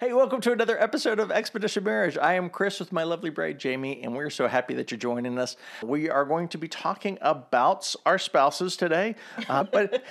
Hey, 0.00 0.14
welcome 0.14 0.40
to 0.40 0.52
another 0.52 0.82
episode 0.82 1.20
of 1.20 1.30
Expedition 1.30 1.84
Marriage. 1.84 2.16
I 2.16 2.32
am 2.32 2.48
Chris 2.48 2.80
with 2.80 2.90
my 2.90 3.02
lovely 3.02 3.28
bride 3.28 3.58
Jamie, 3.58 4.02
and 4.02 4.16
we're 4.16 4.30
so 4.30 4.48
happy 4.48 4.72
that 4.76 4.90
you're 4.90 4.96
joining 4.96 5.38
us. 5.38 5.58
We 5.82 6.08
are 6.08 6.24
going 6.24 6.48
to 6.48 6.56
be 6.56 6.68
talking 6.68 7.18
about 7.20 7.94
our 8.06 8.16
spouses 8.16 8.78
today, 8.78 9.14
uh, 9.46 9.62
but 9.70 10.02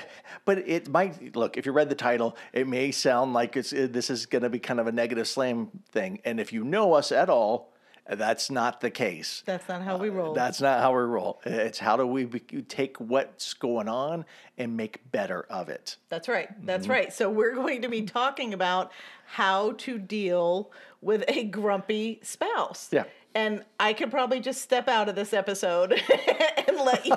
but 0.46 0.60
it 0.60 0.89
might 0.89 1.36
look 1.36 1.57
if 1.57 1.65
you 1.65 1.71
read 1.71 1.89
the 1.89 1.96
title, 1.96 2.38
it 2.54 2.68
may 2.68 2.91
sound 2.91 3.33
like 3.33 3.57
it's 3.57 3.71
this 3.71 4.11
is 4.11 4.28
going 4.28 4.43
to 4.43 4.50
be 4.50 4.60
kind 4.60 4.79
of 4.79 4.86
a 4.86 4.91
negative 4.91 5.28
slam 5.28 5.70
thing, 5.92 6.19
and 6.24 6.39
if 6.39 6.54
you 6.54 6.64
know 6.64 6.93
us 6.93 7.11
at 7.11 7.28
all. 7.28 7.74
That's 8.10 8.50
not 8.50 8.82
the 8.82 8.89
case. 8.89 9.44
That's 9.46 9.68
not 9.70 9.84
how 9.84 9.98
we 9.98 10.10
roll. 10.10 10.34
That's 10.34 10.60
not 10.62 10.80
how 10.80 10.92
we 10.92 11.04
roll. 11.04 11.39
It's 11.46 11.78
how 11.80 11.96
do 11.96 12.05
we 12.07 12.25
be- 12.25 12.39
take 12.64 12.98
what's 13.00 13.54
going 13.54 13.88
on 13.88 14.25
and 14.57 14.75
make 14.75 15.12
better 15.12 15.46
of 15.50 15.70
it. 15.70 15.97
That's 16.10 16.28
right. 16.28 16.50
That's 16.66 16.83
Mm-hmm. 16.83 16.92
right. 16.92 17.14
So 17.14 17.30
we're 17.30 17.54
going 17.56 17.82
to 17.83 17.89
be 17.89 18.02
talking 18.04 18.54
about 18.54 18.92
how 19.25 19.74
to 19.74 19.97
deal 20.00 20.71
with 21.02 21.24
a 21.28 21.43
grumpy 21.46 22.19
spouse. 22.24 22.89
Yeah. 22.92 23.04
And 23.36 23.64
I 23.80 23.93
could 23.93 24.10
probably 24.10 24.39
just 24.39 24.61
step 24.61 24.88
out 24.88 25.07
of 25.07 25.16
this 25.16 25.33
episode 25.33 25.91
and 26.68 26.78
let 26.78 27.05
you, 27.05 27.16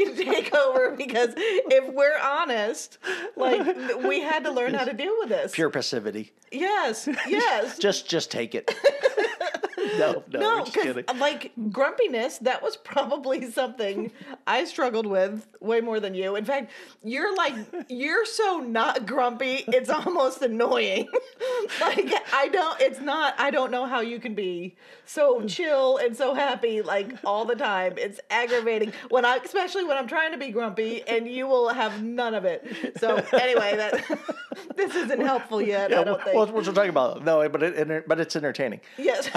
you 0.00 0.14
take 0.16 0.52
over 0.52 0.96
because 0.96 1.30
if 1.36 1.94
we're 1.94 2.18
honest, 2.18 2.98
like 3.36 3.64
we 4.04 4.20
had 4.20 4.42
to 4.44 4.50
learn 4.50 4.74
how 4.74 4.84
to 4.84 4.92
deal 4.92 5.14
with 5.20 5.28
this. 5.28 5.52
Pure 5.52 5.70
passivity. 5.70 6.32
Yes. 6.50 7.08
Yes. 7.28 7.78
Just 7.80 8.08
just 8.08 8.32
take 8.32 8.56
it. 8.56 8.74
no, 9.98 10.22
no, 10.32 10.38
No, 10.40 10.58
just 10.60 10.72
because 10.74 10.94
kidding. 10.96 11.18
like 11.18 11.52
grumpiness, 11.70 12.38
that 12.38 12.62
was 12.62 12.76
probably 12.76 13.50
something 13.50 14.10
I 14.46 14.64
struggled 14.64 15.06
with 15.06 15.46
way 15.60 15.80
more 15.80 16.00
than 16.00 16.14
you. 16.14 16.36
In 16.36 16.44
fact, 16.44 16.70
you're 17.02 17.34
like 17.36 17.54
you're 17.88 18.24
so 18.26 18.58
not 18.60 19.06
grumpy, 19.06 19.64
it's 19.68 19.90
almost 20.06 20.42
annoying. 20.42 21.08
like 21.80 22.12
I 22.32 22.48
don't, 22.52 22.80
it's 22.80 23.00
not. 23.00 23.34
I 23.38 23.50
don't 23.50 23.70
know 23.70 23.86
how 23.86 24.00
you 24.00 24.18
can 24.20 24.34
be 24.34 24.76
so 25.04 25.44
chill 25.46 25.96
and 25.98 26.16
so 26.16 26.34
happy 26.34 26.82
like 26.82 27.12
all 27.24 27.44
the 27.44 27.56
time. 27.56 27.94
It's 27.96 28.20
aggravating 28.30 28.92
when 29.08 29.24
I, 29.24 29.36
especially 29.44 29.84
when 29.84 29.96
I'm 29.96 30.06
trying 30.06 30.32
to 30.32 30.38
be 30.38 30.50
grumpy, 30.50 31.02
and 31.06 31.26
you 31.28 31.46
will 31.46 31.68
have 31.70 32.02
none 32.02 32.34
of 32.34 32.44
it. 32.44 32.96
So 33.00 33.16
anyway, 33.32 33.76
that 33.76 34.04
this 34.76 34.94
isn't 34.94 35.20
helpful 35.20 35.60
yet. 35.62 35.92
I 35.92 36.04
don't 36.04 36.22
think. 36.22 36.36
Well, 36.36 36.46
what 36.46 36.54
we're 36.54 36.72
talking 36.72 36.90
about, 36.90 37.24
no, 37.24 37.48
but 37.48 37.62
it, 37.62 38.08
but 38.08 38.20
it's 38.20 38.36
entertaining. 38.36 38.80
yes. 38.98 39.28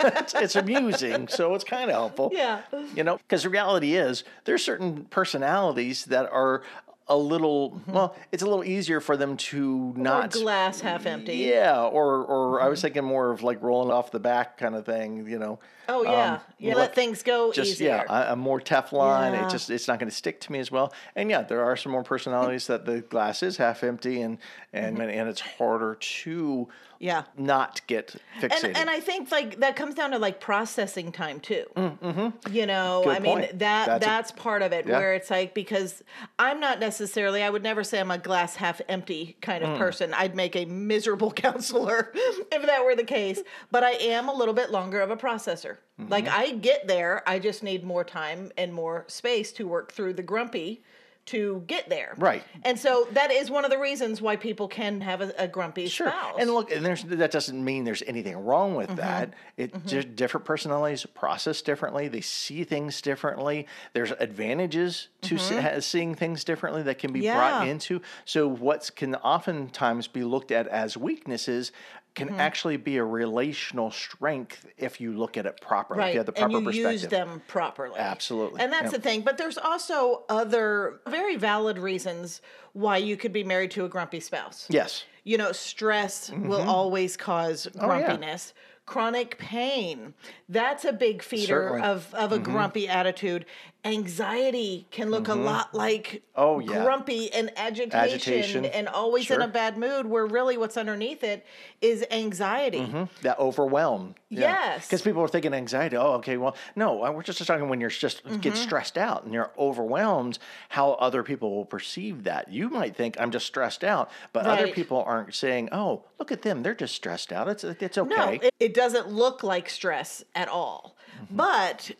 It's, 0.00 0.34
it's 0.36 0.56
amusing, 0.56 1.28
so 1.28 1.54
it's 1.54 1.64
kind 1.64 1.90
of 1.90 1.96
helpful. 1.96 2.30
Yeah. 2.32 2.62
you 2.94 3.04
know, 3.04 3.16
because 3.18 3.42
the 3.42 3.50
reality 3.50 3.94
is 3.94 4.24
there's 4.44 4.64
certain 4.64 5.04
personalities 5.06 6.04
that 6.06 6.30
are 6.30 6.62
a 7.08 7.16
little 7.16 7.70
mm-hmm. 7.70 7.92
well, 7.92 8.16
it's 8.32 8.42
a 8.42 8.46
little 8.46 8.64
easier 8.64 9.00
for 9.00 9.16
them 9.16 9.36
to 9.36 9.94
Or 9.96 10.00
not 10.00 10.32
glass 10.32 10.80
half 10.80 11.06
empty. 11.06 11.36
Yeah, 11.36 11.82
or 11.82 12.24
or 12.24 12.60
I 12.60 12.68
was 12.68 12.78
mm-hmm. 12.78 12.86
thinking 12.86 13.04
more 13.04 13.30
of 13.30 13.42
like 13.42 13.62
rolling 13.62 13.92
off 13.92 14.10
the 14.10 14.18
back 14.18 14.58
kind 14.58 14.74
of 14.74 14.84
thing, 14.84 15.28
you 15.28 15.38
know. 15.38 15.58
Oh 15.88 16.02
yeah, 16.02 16.34
Um, 16.34 16.40
yeah. 16.58 16.74
let- 16.74 16.86
Let 16.86 16.94
things 16.94 17.22
go 17.22 17.52
just 17.52 17.72
easier. 17.72 17.88
yeah, 17.88 18.04
a, 18.08 18.32
I'm 18.32 18.40
more 18.40 18.60
Teflon. 18.60 19.32
Yeah. 19.32 19.46
It 19.46 19.50
just 19.50 19.70
it's 19.70 19.86
not 19.86 19.98
going 19.98 20.10
to 20.10 20.14
stick 20.16 20.40
to 20.40 20.52
me 20.52 20.58
as 20.58 20.70
well. 20.70 20.92
And 21.14 21.30
yeah, 21.30 21.42
there 21.42 21.64
are 21.64 21.76
some 21.76 21.92
more 21.92 22.02
personalities 22.02 22.66
that 22.66 22.86
the 22.86 23.02
glass 23.02 23.42
is 23.42 23.56
half 23.56 23.84
empty, 23.84 24.20
and 24.20 24.38
and 24.72 24.98
mm-hmm. 24.98 25.08
and 25.08 25.28
it's 25.28 25.40
harder 25.40 25.94
to 25.94 26.68
yeah. 26.98 27.24
not 27.36 27.80
get 27.86 28.16
fixated. 28.40 28.64
And, 28.64 28.76
and 28.76 28.90
I 28.90 29.00
think 29.00 29.30
like 29.30 29.60
that 29.60 29.76
comes 29.76 29.94
down 29.94 30.10
to 30.12 30.18
like 30.18 30.40
processing 30.40 31.12
time 31.12 31.40
too. 31.40 31.64
Mm, 31.76 32.32
you 32.50 32.66
know, 32.66 33.02
Good 33.04 33.16
I 33.16 33.18
mean 33.20 33.38
point. 33.38 33.58
that 33.58 33.86
That's 33.86 34.04
that's, 34.04 34.30
a- 34.30 34.34
part 34.34 34.62
of 34.62 34.72
it 34.72 34.86
Yeah. 34.86 34.98
where 34.98 35.14
it's 35.14 35.30
like 35.30 35.54
because 35.54 36.02
I'm 36.38 36.60
not 36.60 36.80
necessarily 36.80 36.95
I 37.00 37.50
would 37.50 37.62
never 37.62 37.84
say 37.84 38.00
I'm 38.00 38.10
a 38.10 38.18
glass 38.18 38.56
half 38.56 38.80
empty 38.88 39.36
kind 39.40 39.62
Mm. 39.64 39.72
of 39.72 39.78
person. 39.78 40.14
I'd 40.14 40.34
make 40.34 40.56
a 40.56 40.64
miserable 40.64 41.30
counselor 41.46 42.12
if 42.14 42.66
that 42.66 42.84
were 42.84 42.94
the 42.94 43.04
case. 43.04 43.40
But 43.70 43.84
I 43.84 43.92
am 43.92 44.28
a 44.28 44.34
little 44.34 44.54
bit 44.54 44.70
longer 44.70 45.00
of 45.00 45.10
a 45.10 45.16
processor. 45.16 45.78
Mm-hmm. 46.00 46.08
Like 46.10 46.28
I 46.28 46.52
get 46.52 46.86
there, 46.86 47.22
I 47.28 47.38
just 47.38 47.62
need 47.62 47.84
more 47.84 48.04
time 48.04 48.52
and 48.56 48.72
more 48.72 49.04
space 49.08 49.52
to 49.52 49.66
work 49.66 49.92
through 49.92 50.14
the 50.14 50.22
grumpy 50.22 50.82
to 51.26 51.64
get 51.66 51.88
there. 51.88 52.14
Right. 52.16 52.42
And 52.62 52.78
so 52.78 53.06
that 53.12 53.30
is 53.30 53.50
one 53.50 53.64
of 53.64 53.70
the 53.70 53.78
reasons 53.78 54.22
why 54.22 54.36
people 54.36 54.68
can 54.68 55.00
have 55.00 55.20
a, 55.20 55.32
a 55.38 55.48
grumpy 55.48 55.88
Sure. 55.88 56.08
spouse. 56.08 56.36
And 56.38 56.50
look, 56.52 56.70
and 56.70 56.84
there's 56.86 57.02
that 57.04 57.30
doesn't 57.30 57.62
mean 57.64 57.84
there's 57.84 58.02
anything 58.06 58.36
wrong 58.36 58.70
Mm-hmm. 58.70 58.76
with 58.78 58.96
that. 58.96 59.34
It 59.56 59.86
just 59.86 60.16
different 60.16 60.44
personalities 60.46 61.04
process 61.06 61.62
differently. 61.62 62.08
They 62.08 62.20
see 62.20 62.64
things 62.64 63.00
differently. 63.00 63.66
There's 63.92 64.12
advantages 64.12 65.08
to 65.22 65.38
see, 65.38 65.56
ha- 65.56 65.80
seeing 65.80 66.14
things 66.14 66.44
differently 66.44 66.82
that 66.84 66.98
can 66.98 67.12
be 67.12 67.22
brought 67.22 67.62
Mm-hmm. 67.62 67.70
Into. 67.70 68.00
So 68.24 68.48
what 68.48 68.90
can 68.96 69.14
oftentimes 69.16 70.08
be 70.08 70.24
looked 70.24 70.50
at 70.52 70.66
as 70.68 70.96
weaknesses 70.96 71.72
can 72.16 72.26
Mm-hmm. 72.28 72.40
actually 72.40 72.76
be 72.78 72.96
a 72.96 73.04
relational 73.04 73.90
strength 73.92 74.66
if 74.78 75.00
you 75.00 75.12
look 75.16 75.36
at 75.36 75.46
it 75.46 75.60
properly. 75.60 75.98
If 76.00 76.04
right 76.04 76.12
you 76.14 76.18
have 76.18 76.26
the 76.26 76.42
and 76.42 76.50
you 76.52 76.60
perspective. 76.62 76.92
use 76.92 77.06
them 77.06 77.42
properly 77.46 77.96
Absolutely. 77.98 78.60
and 78.62 78.72
that's 78.72 78.90
the 78.90 78.98
thing 78.98 79.20
but 79.20 79.38
there's 79.38 79.58
also 79.58 80.24
other 80.28 81.00
very 81.08 81.36
valid 81.36 81.78
reasons 81.78 82.40
why 82.72 82.96
you 82.96 83.16
could 83.16 83.32
be 83.32 83.44
married 83.44 83.70
to 83.72 83.84
a 83.84 83.88
grumpy 83.88 84.18
spouse 84.20 84.66
Yes. 84.68 85.04
you 85.24 85.36
know 85.38 85.52
stress 85.52 86.30
will 86.30 86.62
always 86.68 87.16
cause 87.16 87.66
Mm-hmm. 87.66 87.84
Oh, 87.84 87.88
yeah. 87.98 88.06
grumpiness 88.06 88.54
chronic 88.86 89.36
pain 89.38 90.14
that's 90.48 90.84
a 90.84 90.92
big 90.92 91.22
feeder 91.22 91.46
Certainly. 91.70 91.80
Mm-hmm. 91.82 91.90
of, 91.90 92.14
of 92.14 92.32
a 92.32 92.38
grumpy 92.38 92.88
attitude 92.88 93.44
anxiety 93.86 94.86
can 94.90 95.10
look 95.10 95.28
a 95.28 95.34
lot 95.34 95.74
like 95.74 96.22
Oh, 96.34 96.58
yeah. 96.58 96.82
grumpy 96.82 97.32
and 97.32 97.50
agitation, 97.56 97.98
Agitation. 97.98 98.64
and 98.66 98.88
always 98.88 99.30
in 99.30 99.40
a 99.40 99.48
bad 99.48 99.78
mood 99.78 100.06
where 100.06 100.26
really 100.26 100.58
what's 100.58 100.76
underneath 100.76 101.24
it 101.24 101.46
is 101.80 102.04
anxiety 102.10 103.08
that 103.22 103.38
overwhelm. 103.38 104.14
Yes. 104.28 104.86
Because 104.86 105.02
people 105.02 105.22
are 105.22 105.28
thinking 105.28 105.54
anxiety. 105.54 105.96
Oh, 105.96 106.14
okay. 106.14 106.36
Well, 106.36 106.56
no, 106.74 107.04
uh, 107.04 107.10
we're 107.12 107.22
just 107.22 107.44
talking 107.46 107.68
when 107.68 107.80
you're 107.80 107.88
just 107.90 108.16
Mm-hmm. 108.26 108.38
get 108.38 108.56
stressed 108.56 108.98
out 108.98 109.24
and 109.24 109.32
you're 109.32 109.52
overwhelmed, 109.58 110.38
how 110.70 110.92
other 110.92 111.22
people 111.22 111.54
will 111.54 111.64
perceive 111.64 112.24
that. 112.24 112.50
You 112.50 112.68
might 112.68 112.96
think 112.96 113.16
I'm 113.20 113.30
just 113.30 113.46
stressed 113.46 113.84
out, 113.84 114.10
but 114.32 114.46
other 114.46 114.68
people 114.68 115.02
aren't 115.06 115.34
saying, 115.34 115.68
oh, 115.70 116.02
look 116.18 116.32
at 116.32 116.42
them. 116.42 116.62
They're 116.62 116.74
just 116.74 116.94
stressed 116.94 117.32
out. 117.32 117.48
It's, 117.48 117.62
it's 117.62 117.98
okay. 117.98 118.14
No, 118.16 118.28
it, 118.30 118.52
it 118.58 118.74
doesn't 118.74 119.08
look 119.08 119.42
like 119.44 119.68
stress 119.70 120.24
at 120.34 120.48
all. 120.48 120.96
Mm-hmm. 121.22 121.36
But 121.36 121.92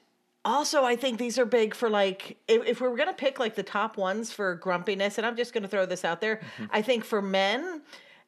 also, 0.47 0.85
I 0.85 0.97
think 0.97 1.19
these 1.19 1.39
are 1.39 1.45
big 1.45 1.75
for 1.75 1.91
like, 1.91 2.39
if, 2.49 2.65
if 2.67 2.81
we're 2.81 2.97
going 2.97 3.09
to 3.09 3.15
pick 3.15 3.39
like 3.39 3.55
the 3.57 3.63
top 3.63 3.97
ones 3.97 4.33
for 4.33 4.55
grumpiness, 4.55 5.19
and 5.19 5.27
I'm 5.27 5.37
just 5.37 5.53
going 5.53 5.63
to 5.65 5.69
throw 5.69 5.85
this 5.87 6.05
out 6.05 6.21
there, 6.21 6.37
Mm-hmm. 6.37 6.67
I 6.71 6.83
think 6.83 7.05
for 7.05 7.21
men, 7.21 7.83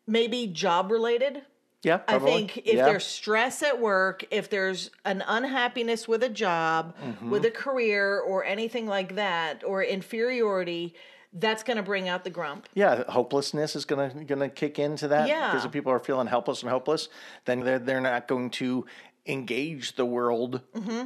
maybe 0.06 0.47
job 0.49 0.91
related. 0.91 1.43
yeah. 1.83 2.01
I 2.09 2.19
think 2.19 2.59
if 2.59 2.75
yeah. 2.75 2.84
there's 2.87 3.07
stress 3.07 3.62
at 3.62 3.81
work, 3.81 4.25
if 4.31 4.51
there's 4.51 4.91
an 5.05 5.23
unhappiness 5.27 6.09
with 6.09 6.23
a 6.25 6.28
job, 6.28 6.95
Mm-hmm. 7.03 7.31
with 7.31 7.45
a 7.45 7.51
career, 7.51 8.19
or 8.19 8.45
anything 8.45 8.87
like 8.87 9.15
that, 9.15 9.62
or 9.65 9.83
inferiority, 9.83 10.95
that's 11.34 11.62
going 11.62 11.77
to 11.77 11.83
bring 11.83 12.09
out 12.09 12.25
the 12.25 12.31
grump. 12.31 12.67
yeah, 12.75 13.05
hopelessness 13.09 13.77
is 13.77 13.84
gonna 13.84 14.25
gonna 14.25 14.49
kick 14.49 14.78
into 14.78 15.07
that. 15.09 15.28
Yeah. 15.28 15.51
Because 15.51 15.67
if 15.67 15.73
people 15.73 15.93
are 15.93 15.99
feeling 15.99 16.27
helpless 16.27 16.62
and 16.62 16.71
hopeless, 16.71 17.11
then 17.45 17.61
they're 17.61 17.78
they're 17.78 18.01
not 18.01 18.27
going 18.28 18.49
to 18.53 18.87
engage 19.28 19.94
the 19.97 20.06
world 20.06 20.62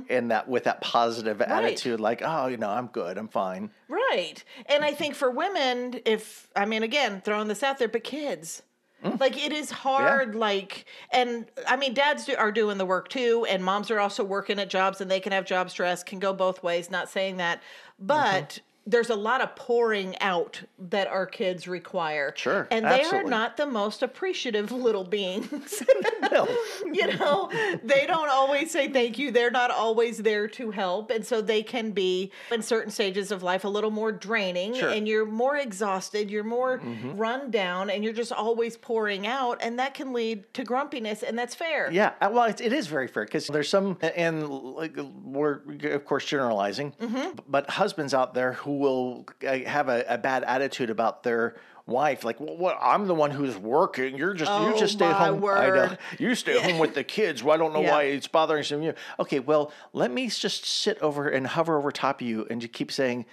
in 0.09 0.29
that 0.29 0.49
with 0.49 0.65
that 0.65 0.81
positive 0.81 1.43
attitude, 1.43 2.01
like, 2.01 2.23
oh, 2.25 2.47
you 2.47 2.57
know, 2.57 2.71
I'm 2.71 2.87
good, 2.87 3.19
I'm 3.19 3.29
fine. 3.29 3.71
Right. 3.89 4.43
And 4.67 4.85
I 4.85 4.93
think 4.93 5.15
for 5.15 5.31
women, 5.31 6.01
if, 6.07 6.49
I 6.55 6.65
mean, 6.65 6.83
again, 6.83 7.21
throwing 7.25 7.49
this 7.49 7.63
out 7.63 7.79
there, 7.79 7.89
but 7.89 8.05
kids. 8.05 8.63
Mm. 9.05 9.19
Like 9.19 9.45
it 9.45 9.53
is 9.53 9.71
hard, 9.71 10.37
like, 10.37 10.85
and 11.11 11.51
I 11.67 11.77
mean, 11.77 11.93
dads 11.93 12.25
do, 12.25 12.37
are 12.37 12.53
doing 12.53 12.79
the 12.79 12.87
work 12.87 13.09
too, 13.09 13.45
and 13.51 13.65
moms 13.65 13.91
are 13.91 13.99
also 13.99 14.23
working 14.23 14.61
at 14.61 14.71
jobs, 14.71 15.01
and 15.01 15.11
they 15.11 15.19
can 15.19 15.33
have 15.33 15.45
job 15.45 15.71
stress, 15.71 16.05
can 16.05 16.21
go 16.21 16.33
both 16.33 16.63
ways. 16.63 16.89
Not 16.89 17.09
saying 17.09 17.39
that, 17.39 17.61
but 17.99 18.15
Mm-hmm. 18.23 18.72
There's 18.87 19.11
a 19.11 19.15
lot 19.17 19.41
of 19.41 19.55
pouring 19.55 20.19
out 20.21 20.63
that 20.79 21.07
our 21.09 21.27
kids 21.27 21.69
require. 21.69 22.33
Sure, 22.37 22.67
and 22.71 22.85
they 22.85 23.01
absolutely. 23.01 23.19
are 23.21 23.31
not 23.31 23.57
the 23.57 23.67
most 23.67 24.03
appreciative 24.03 24.73
little 24.73 25.05
beings. 25.05 25.83
No. 26.33 26.49
you 26.91 27.19
know, 27.19 27.51
they 27.85 28.07
don't 28.07 28.31
always 28.31 28.71
say 28.71 28.89
thank 28.89 29.19
you. 29.19 29.33
They're 29.33 29.51
not 29.51 29.71
always 29.71 30.19
there 30.19 30.49
to 30.49 30.71
help. 30.71 31.11
And 31.11 31.27
so 31.27 31.43
they 31.43 31.63
can 31.63 31.91
be, 31.91 32.31
in 32.51 32.63
certain 32.63 32.91
stages 32.91 33.31
of 33.31 33.43
life, 33.43 33.65
a 33.65 33.69
little 33.69 33.91
more 33.91 34.13
draining. 34.13 34.73
Sure. 34.73 34.85
Mm-hmm. 34.85 34.97
And 34.99 35.09
you're 35.09 35.27
more 35.27 35.57
exhausted, 35.59 36.31
you're 36.31 36.43
more 36.45 36.81
run 37.15 37.51
down, 37.51 37.91
and 37.91 38.03
you're 38.03 38.15
just 38.15 38.33
always 38.33 38.79
pouring 38.79 39.27
out. 39.27 39.59
And 39.63 39.79
that 39.79 39.93
can 39.93 40.15
lead 40.15 40.51
to 40.55 40.65
grumpiness. 40.65 41.23
And 41.23 41.39
that's 41.39 41.55
fair. 41.55 41.91
Yeah, 41.93 42.13
uh, 42.23 42.31
well, 42.33 42.45
it, 42.45 42.63
it 42.63 42.73
is 42.73 42.87
very 42.87 43.09
fair 43.09 43.25
because 43.27 43.49
there's 43.49 43.69
some, 43.69 43.99
and 44.17 44.49
like 44.49 44.97
we're 45.25 45.61
of 45.93 46.05
course 46.07 46.25
generalizing, 46.25 46.93
Mm-hmm. 46.93 47.41
but 47.49 47.69
husbands 47.69 48.15
out 48.15 48.33
there 48.33 48.55
who 48.55 48.72
will 48.73 49.27
uh, 49.47 49.59
have 49.61 49.89
a, 49.89 50.05
a 50.09 50.19
bad 50.19 50.45
attitude 50.45 50.91
about 50.91 51.23
their 51.23 51.57
wife, 51.87 52.25
like, 52.25 52.39
well, 52.41 52.57
what, 52.57 52.79
I'm 52.81 53.07
the 53.09 53.15
one 53.15 53.31
who's 53.33 53.57
working. 53.59 54.17
You're 54.17 54.35
just 54.35 54.53
you 54.53 54.73
Oh, 54.75 54.79
just 54.79 54.93
stay 54.95 55.09
my 55.09 55.15
home. 55.15 55.45
I 55.47 55.71
know 55.71 55.97
you 56.19 56.35
stay 56.35 56.61
home 56.61 56.79
with 56.79 56.95
the 56.95 57.03
kids. 57.05 57.43
Well, 57.43 57.55
I 57.55 57.59
don't 57.59 57.73
know 57.73 57.83
Yeah. 57.83 57.91
why 57.91 58.03
it's 58.05 58.29
bothering 58.29 58.63
some 58.63 58.79
of 58.79 58.85
you. 58.85 58.95
Okay, 59.19 59.41
well, 59.41 59.73
let 59.93 60.11
me 60.13 60.29
just 60.29 60.65
sit 60.65 60.99
over 61.01 61.29
and 61.29 61.47
hover 61.47 61.77
over 61.77 61.91
top 61.91 62.21
of 62.21 62.27
you 62.27 62.47
and 62.51 62.61
just 62.61 62.73
keep 62.73 62.93
saying, 62.93 63.27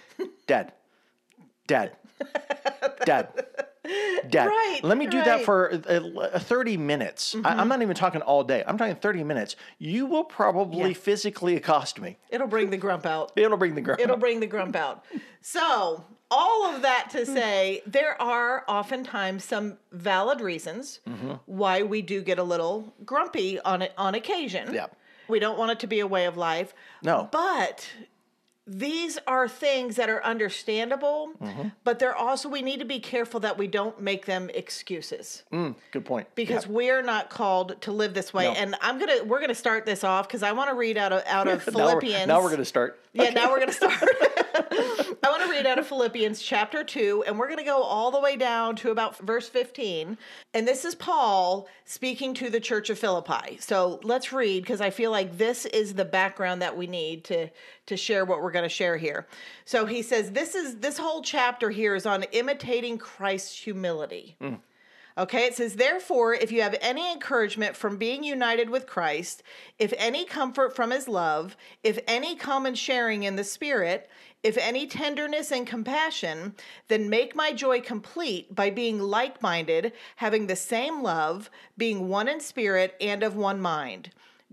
"Dad, 0.46 0.72
Dad, 1.68 1.92
Dad." 3.04 3.46
Dad, 4.28 4.46
Right, 4.46 4.80
let 4.82 4.98
me 4.98 5.06
do 5.06 5.22
that 5.24 5.44
for 5.44 5.72
uh, 5.72 5.76
uh, 6.34 6.38
30 6.38 6.76
minutes. 6.76 7.34
I, 7.44 7.54
I'm 7.54 7.68
not 7.68 7.80
even 7.82 7.94
talking 7.96 8.20
all 8.20 8.44
day. 8.44 8.62
I'm 8.66 8.76
talking 8.76 8.94
30 8.96 9.24
minutes. 9.24 9.56
You 9.78 10.06
will 10.06 10.24
probably 10.24 10.88
Yeah. 10.88 10.94
physically 10.94 11.56
accost 11.56 12.00
me. 12.00 12.18
It'll 12.28 12.46
bring 12.46 12.70
the 12.70 12.76
grump 12.76 13.06
out. 13.06 13.32
It'll 13.36 13.56
bring 13.56 13.74
the 13.74 13.80
girl. 13.80 13.96
It'll 13.98 14.16
bring 14.16 14.40
the 14.40 14.46
grump 14.46 14.76
out. 14.76 15.04
So, 15.40 16.04
all 16.30 16.66
of 16.66 16.82
that 16.82 17.08
to 17.12 17.24
say, 17.26 17.82
there 17.86 18.20
are 18.22 18.64
oftentimes 18.68 19.44
some 19.44 19.78
valid 19.92 20.40
reasons 20.40 21.00
Mm-hmm. 21.08 21.32
why 21.46 21.82
we 21.82 22.02
do 22.02 22.20
get 22.22 22.38
a 22.38 22.44
little 22.44 22.94
grumpy 23.04 23.58
on 23.60 23.82
it 23.82 23.92
on 23.96 24.14
occasion. 24.14 24.72
Yeah. 24.74 24.86
We 25.28 25.38
don't 25.38 25.58
want 25.58 25.72
it 25.72 25.80
to 25.80 25.86
be 25.86 26.00
a 26.00 26.06
way 26.06 26.26
of 26.26 26.36
life. 26.36 26.74
No. 27.02 27.28
But 27.32 27.88
these 28.66 29.18
are 29.26 29.48
things 29.48 29.96
that 29.96 30.08
are 30.08 30.22
understandable, 30.24 31.30
Mm-hmm. 31.42 31.68
but 31.84 31.98
they're 31.98 32.14
also 32.14 32.48
we 32.48 32.62
need 32.62 32.78
to 32.80 32.84
be 32.84 33.00
careful 33.00 33.40
that 33.40 33.58
we 33.58 33.66
don't 33.66 34.00
make 34.00 34.26
them 34.26 34.50
excuses 34.54 35.42
Mm, 35.52 35.74
good 35.92 36.04
point. 36.04 36.28
because 36.34 36.66
Yeah. 36.66 36.72
we're 36.72 37.02
not 37.02 37.30
called 37.30 37.80
to 37.82 37.92
live 37.92 38.14
this 38.14 38.32
way. 38.32 38.44
No. 38.44 38.52
And 38.52 38.76
I'm 38.80 38.98
gonna 38.98 39.24
we're 39.24 39.40
gonna 39.40 39.54
start 39.54 39.86
this 39.86 40.04
off 40.04 40.28
because 40.28 40.42
I 40.42 40.52
want 40.52 40.70
to 40.70 40.76
read 40.76 40.96
out 40.98 41.12
of 41.12 41.22
out 41.26 41.48
of 41.48 41.66
now 41.66 41.72
we're, 41.84 41.88
Philippians. 41.90 42.26
now 42.28 42.38
we're 42.40 42.48
going 42.48 42.58
to 42.58 42.64
start. 42.64 43.00
Yeah, 43.12 43.30
now 43.30 43.50
we're 43.50 43.56
going 43.58 43.68
to 43.68 43.74
start. 43.74 43.92
I 44.72 45.28
want 45.28 45.42
to 45.42 45.50
read 45.50 45.66
out 45.66 45.80
of 45.80 45.86
Philippians 45.86 46.40
chapter 46.40 46.84
2, 46.84 47.24
and 47.26 47.36
we're 47.36 47.48
going 47.48 47.58
to 47.58 47.64
go 47.64 47.82
all 47.82 48.12
the 48.12 48.20
way 48.20 48.36
down 48.36 48.76
to 48.76 48.92
about 48.92 49.18
verse 49.18 49.48
15. 49.48 50.16
And 50.54 50.68
this 50.68 50.84
is 50.84 50.94
Paul 50.94 51.66
speaking 51.84 52.34
to 52.34 52.50
the 52.50 52.60
church 52.60 52.88
of 52.88 52.98
Philippi. 52.98 53.58
So 53.58 53.98
let's 54.04 54.32
read 54.32 54.62
because 54.62 54.80
I 54.80 54.90
feel 54.90 55.10
like 55.10 55.36
this 55.36 55.66
is 55.66 55.94
the 55.94 56.04
background 56.04 56.62
that 56.62 56.76
we 56.76 56.86
need 56.86 57.24
to, 57.24 57.48
to 57.86 57.96
share 57.96 58.24
what 58.24 58.42
we're 58.42 58.52
going 58.52 58.62
to 58.62 58.68
share 58.68 58.96
here. 58.96 59.26
So 59.64 59.86
he 59.86 60.02
says, 60.02 60.30
This 60.30 60.54
is 60.54 60.76
this 60.76 60.98
whole 60.98 61.22
chapter 61.22 61.70
here 61.70 61.96
is 61.96 62.06
on 62.06 62.22
imitating 62.24 62.98
Christ's 62.98 63.58
humility. 63.58 64.36
Hmm. 64.40 64.54
Okay, 65.18 65.44
it 65.44 65.54
says, 65.54 65.74
therefore, 65.74 66.32
if 66.32 66.52
you 66.52 66.62
have 66.62 66.76
any 66.80 67.12
encouragement 67.12 67.76
from 67.76 67.98
being 67.98 68.24
united 68.24 68.70
with 68.70 68.86
Christ, 68.86 69.42
if 69.78 69.92
any 69.98 70.24
comfort 70.24 70.74
from 70.74 70.92
his 70.92 71.08
love, 71.08 71.56
if 71.82 71.98
any 72.06 72.36
common 72.36 72.74
sharing 72.74 73.24
in 73.24 73.36
the 73.36 73.44
Spirit, 73.44 74.08
if 74.42 74.56
any 74.56 74.86
tenderness 74.86 75.50
and 75.52 75.66
compassion, 75.66 76.54
then 76.88 77.10
make 77.10 77.36
my 77.36 77.52
joy 77.52 77.80
complete 77.80 78.54
by 78.54 78.70
being 78.70 78.98
like 78.98 79.42
minded, 79.42 79.92
having 80.16 80.46
the 80.46 80.56
same 80.56 81.02
love, 81.02 81.50
being 81.76 82.08
one 82.08 82.28
in 82.28 82.40
spirit 82.40 82.94
and 83.00 83.22
of 83.22 83.36
one 83.36 83.60
mind. 83.60 84.10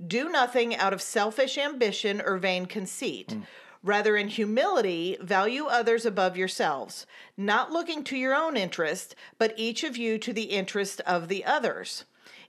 Do 0.08 0.30
nothing 0.30 0.76
out 0.76 0.94
of 0.94 1.02
selfish 1.02 1.58
ambition 1.58 2.22
or 2.22 2.38
vain 2.38 2.66
conceit. 2.66 3.30
Mm. 3.30 3.44
Rather, 3.84 4.18
in 4.18 4.28
humility, 4.28 5.18
value 5.22 5.66
others 5.66 6.06
above 6.06 6.36
yourselves, 6.36 7.06
not 7.38 7.72
looking 7.72 8.04
to 8.04 8.18
your 8.18 8.36
own 8.36 8.58
interest, 8.58 9.16
but 9.38 9.54
each 9.56 9.84
of 9.84 9.96
you 9.96 10.18
to 10.18 10.34
the 10.34 10.44
interest 10.44 11.00
of 11.02 11.30
the 11.30 11.46
others. 11.46 12.04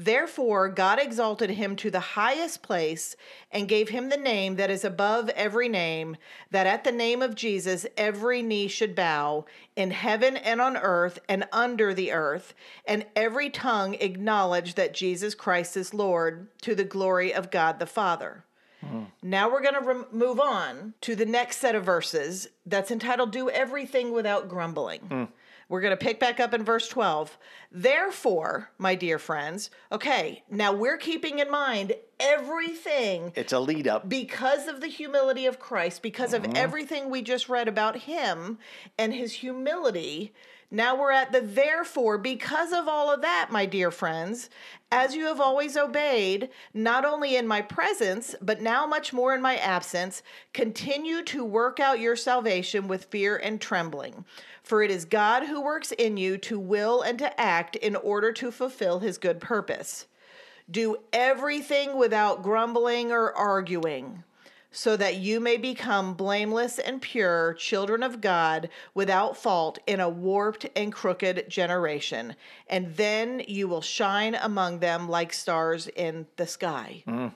Therefore, 0.00 0.68
God 0.68 1.00
exalted 1.00 1.50
him 1.50 1.74
to 1.74 1.90
the 1.90 1.98
highest 1.98 2.62
place 2.62 3.16
and 3.50 3.66
gave 3.66 3.88
him 3.88 4.10
the 4.10 4.16
name 4.16 4.54
that 4.54 4.70
is 4.70 4.84
above 4.84 5.28
every 5.30 5.68
name, 5.68 6.16
that 6.52 6.68
at 6.68 6.84
the 6.84 6.92
name 6.92 7.20
of 7.20 7.34
Jesus 7.34 7.84
every 7.96 8.40
knee 8.40 8.68
should 8.68 8.94
bow, 8.94 9.44
in 9.74 9.90
heaven 9.90 10.36
and 10.36 10.60
on 10.60 10.76
earth 10.76 11.18
and 11.28 11.48
under 11.50 11.92
the 11.92 12.12
earth, 12.12 12.54
and 12.86 13.06
every 13.16 13.50
tongue 13.50 13.94
acknowledge 13.94 14.76
that 14.76 14.94
Jesus 14.94 15.34
Christ 15.34 15.76
is 15.76 15.92
Lord, 15.92 16.46
to 16.60 16.76
the 16.76 16.84
glory 16.84 17.34
of 17.34 17.50
God 17.50 17.80
the 17.80 17.86
Father. 17.86 18.44
Hmm. 18.80 19.06
Now 19.20 19.50
we're 19.50 19.62
going 19.62 19.74
to 19.74 19.80
rem- 19.80 20.06
move 20.12 20.38
on 20.38 20.94
to 21.00 21.16
the 21.16 21.26
next 21.26 21.56
set 21.56 21.74
of 21.74 21.84
verses 21.84 22.50
that's 22.64 22.92
entitled 22.92 23.32
Do 23.32 23.50
Everything 23.50 24.12
Without 24.12 24.48
Grumbling. 24.48 25.00
Hmm. 25.00 25.24
We're 25.68 25.82
going 25.82 25.96
to 25.96 26.02
pick 26.02 26.18
back 26.18 26.40
up 26.40 26.54
in 26.54 26.64
verse 26.64 26.88
12. 26.88 27.36
Therefore, 27.70 28.70
my 28.78 28.94
dear 28.94 29.18
friends, 29.18 29.70
okay, 29.92 30.42
now 30.50 30.72
we're 30.72 30.96
keeping 30.96 31.40
in 31.40 31.50
mind 31.50 31.92
everything 32.18 33.32
It's 33.36 33.52
a 33.52 33.60
lead 33.60 33.86
up. 33.86 34.08
because 34.08 34.66
of 34.66 34.80
the 34.80 34.86
humility 34.86 35.44
of 35.44 35.58
Christ, 35.58 36.02
because 36.02 36.32
of 36.32 36.42
mm-hmm. 36.42 36.56
everything 36.56 37.10
we 37.10 37.20
just 37.20 37.48
read 37.48 37.68
about 37.68 37.96
him 37.96 38.58
and 38.98 39.12
his 39.12 39.34
humility. 39.34 40.32
Now 40.70 40.98
we're 40.98 41.12
at 41.12 41.32
the 41.32 41.40
therefore, 41.40 42.18
because 42.18 42.72
of 42.72 42.88
all 42.88 43.10
of 43.10 43.22
that, 43.22 43.48
my 43.50 43.64
dear 43.64 43.90
friends, 43.90 44.50
as 44.92 45.14
you 45.14 45.26
have 45.26 45.40
always 45.40 45.78
obeyed, 45.78 46.50
not 46.74 47.06
only 47.06 47.36
in 47.36 47.46
my 47.46 47.62
presence, 47.62 48.34
but 48.42 48.60
now 48.60 48.86
much 48.86 49.12
more 49.12 49.34
in 49.34 49.40
my 49.40 49.56
absence, 49.56 50.22
continue 50.52 51.22
to 51.24 51.42
work 51.42 51.80
out 51.80 52.00
your 52.00 52.16
salvation 52.16 52.86
with 52.86 53.04
fear 53.04 53.36
and 53.36 53.60
trembling. 53.62 54.26
For 54.68 54.82
it 54.82 54.90
is 54.90 55.06
God 55.06 55.44
who 55.44 55.62
works 55.62 55.92
in 55.92 56.18
you 56.18 56.36
to 56.36 56.58
will 56.58 57.00
and 57.00 57.18
to 57.20 57.40
act 57.40 57.74
in 57.74 57.96
order 57.96 58.32
to 58.32 58.50
fulfill 58.50 58.98
his 58.98 59.16
good 59.16 59.40
purpose. 59.40 60.06
Do 60.70 60.98
everything 61.10 61.96
without 61.96 62.42
grumbling 62.42 63.10
or 63.10 63.32
arguing, 63.32 64.24
so 64.70 64.94
that 64.98 65.16
you 65.16 65.40
may 65.40 65.56
become 65.56 66.12
blameless 66.12 66.78
and 66.78 67.00
pure 67.00 67.54
children 67.54 68.02
of 68.02 68.20
God 68.20 68.68
without 68.92 69.38
fault 69.38 69.78
in 69.86 70.00
a 70.00 70.08
warped 70.10 70.66
and 70.76 70.92
crooked 70.92 71.48
generation. 71.48 72.36
And 72.68 72.94
then 72.94 73.42
you 73.48 73.68
will 73.68 73.80
shine 73.80 74.34
among 74.34 74.80
them 74.80 75.08
like 75.08 75.32
stars 75.32 75.88
in 75.96 76.26
the 76.36 76.46
sky. 76.46 77.04
Mm. 77.08 77.32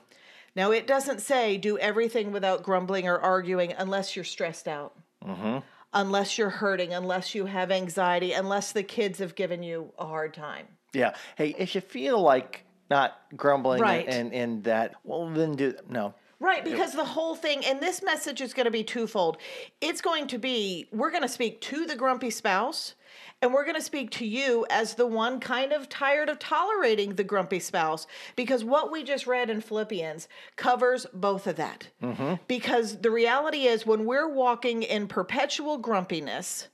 Now, 0.55 0.69
it 0.69 0.85
doesn't 0.85 1.19
say 1.19 1.57
do 1.57 1.79
everything 1.79 2.31
without 2.31 2.61
grumbling 2.61 3.07
or 3.07 3.17
arguing 3.17 3.73
unless 3.75 4.15
you're 4.15 4.23
stressed 4.23 4.67
out. 4.67 4.93
Mm-hmm. 5.25 5.59
Unless 5.93 6.37
you're 6.37 6.49
hurting, 6.49 6.93
unless 6.93 7.35
you 7.35 7.45
have 7.45 7.71
anxiety, 7.71 8.33
unless 8.33 8.71
the 8.71 8.83
kids 8.83 9.19
have 9.19 9.35
given 9.35 9.61
you 9.63 9.91
a 9.99 10.05
hard 10.05 10.33
time. 10.33 10.67
Yeah. 10.93 11.13
Hey, 11.37 11.55
if 11.57 11.75
you 11.75 11.81
feel 11.81 12.21
like 12.21 12.65
not 12.89 13.19
grumbling 13.35 13.81
Right. 13.81 14.07
and, 14.07 14.33
and 14.33 14.63
that, 14.63 14.95
well, 15.03 15.29
then 15.29 15.55
do 15.55 15.73
no. 15.89 16.13
Right, 16.39 16.65
because 16.65 16.91
the 16.91 17.05
whole 17.05 17.35
thing, 17.35 17.63
and 17.65 17.79
this 17.79 18.03
message 18.03 18.41
is 18.41 18.53
going 18.53 18.65
to 18.65 18.71
be 18.71 18.83
twofold. 18.83 19.37
It's 19.79 20.01
going 20.01 20.27
to 20.27 20.37
be 20.37 20.89
we're 20.91 21.09
going 21.09 21.21
to 21.21 21.29
speak 21.29 21.61
to 21.61 21.85
the 21.85 21.95
grumpy 21.95 22.31
spouse, 22.31 22.95
and 23.43 23.53
we're 23.53 23.65
going 23.65 23.75
to 23.75 23.81
speak 23.81 24.09
to 24.09 24.25
you 24.25 24.65
as 24.69 24.95
the 24.95 25.05
one 25.05 25.41
kind 25.41 25.73
of 25.73 25.89
tired 25.89 26.29
of 26.29 26.39
tolerating 26.39 27.15
the 27.15 27.25
grumpy 27.25 27.59
spouse, 27.59 28.07
because 28.37 28.63
what 28.63 28.89
we 28.89 29.03
just 29.03 29.27
read 29.27 29.49
in 29.49 29.59
Philippians 29.59 30.29
covers 30.55 31.05
both 31.13 31.45
of 31.45 31.57
that. 31.57 31.89
Mm-hmm. 32.01 32.35
Because 32.47 33.01
the 33.01 33.11
reality 33.11 33.65
is, 33.65 33.85
when 33.85 34.05
we're 34.05 34.29
walking 34.29 34.81
in 34.81 35.07
perpetual 35.07 35.77
grumpiness, 35.77 36.69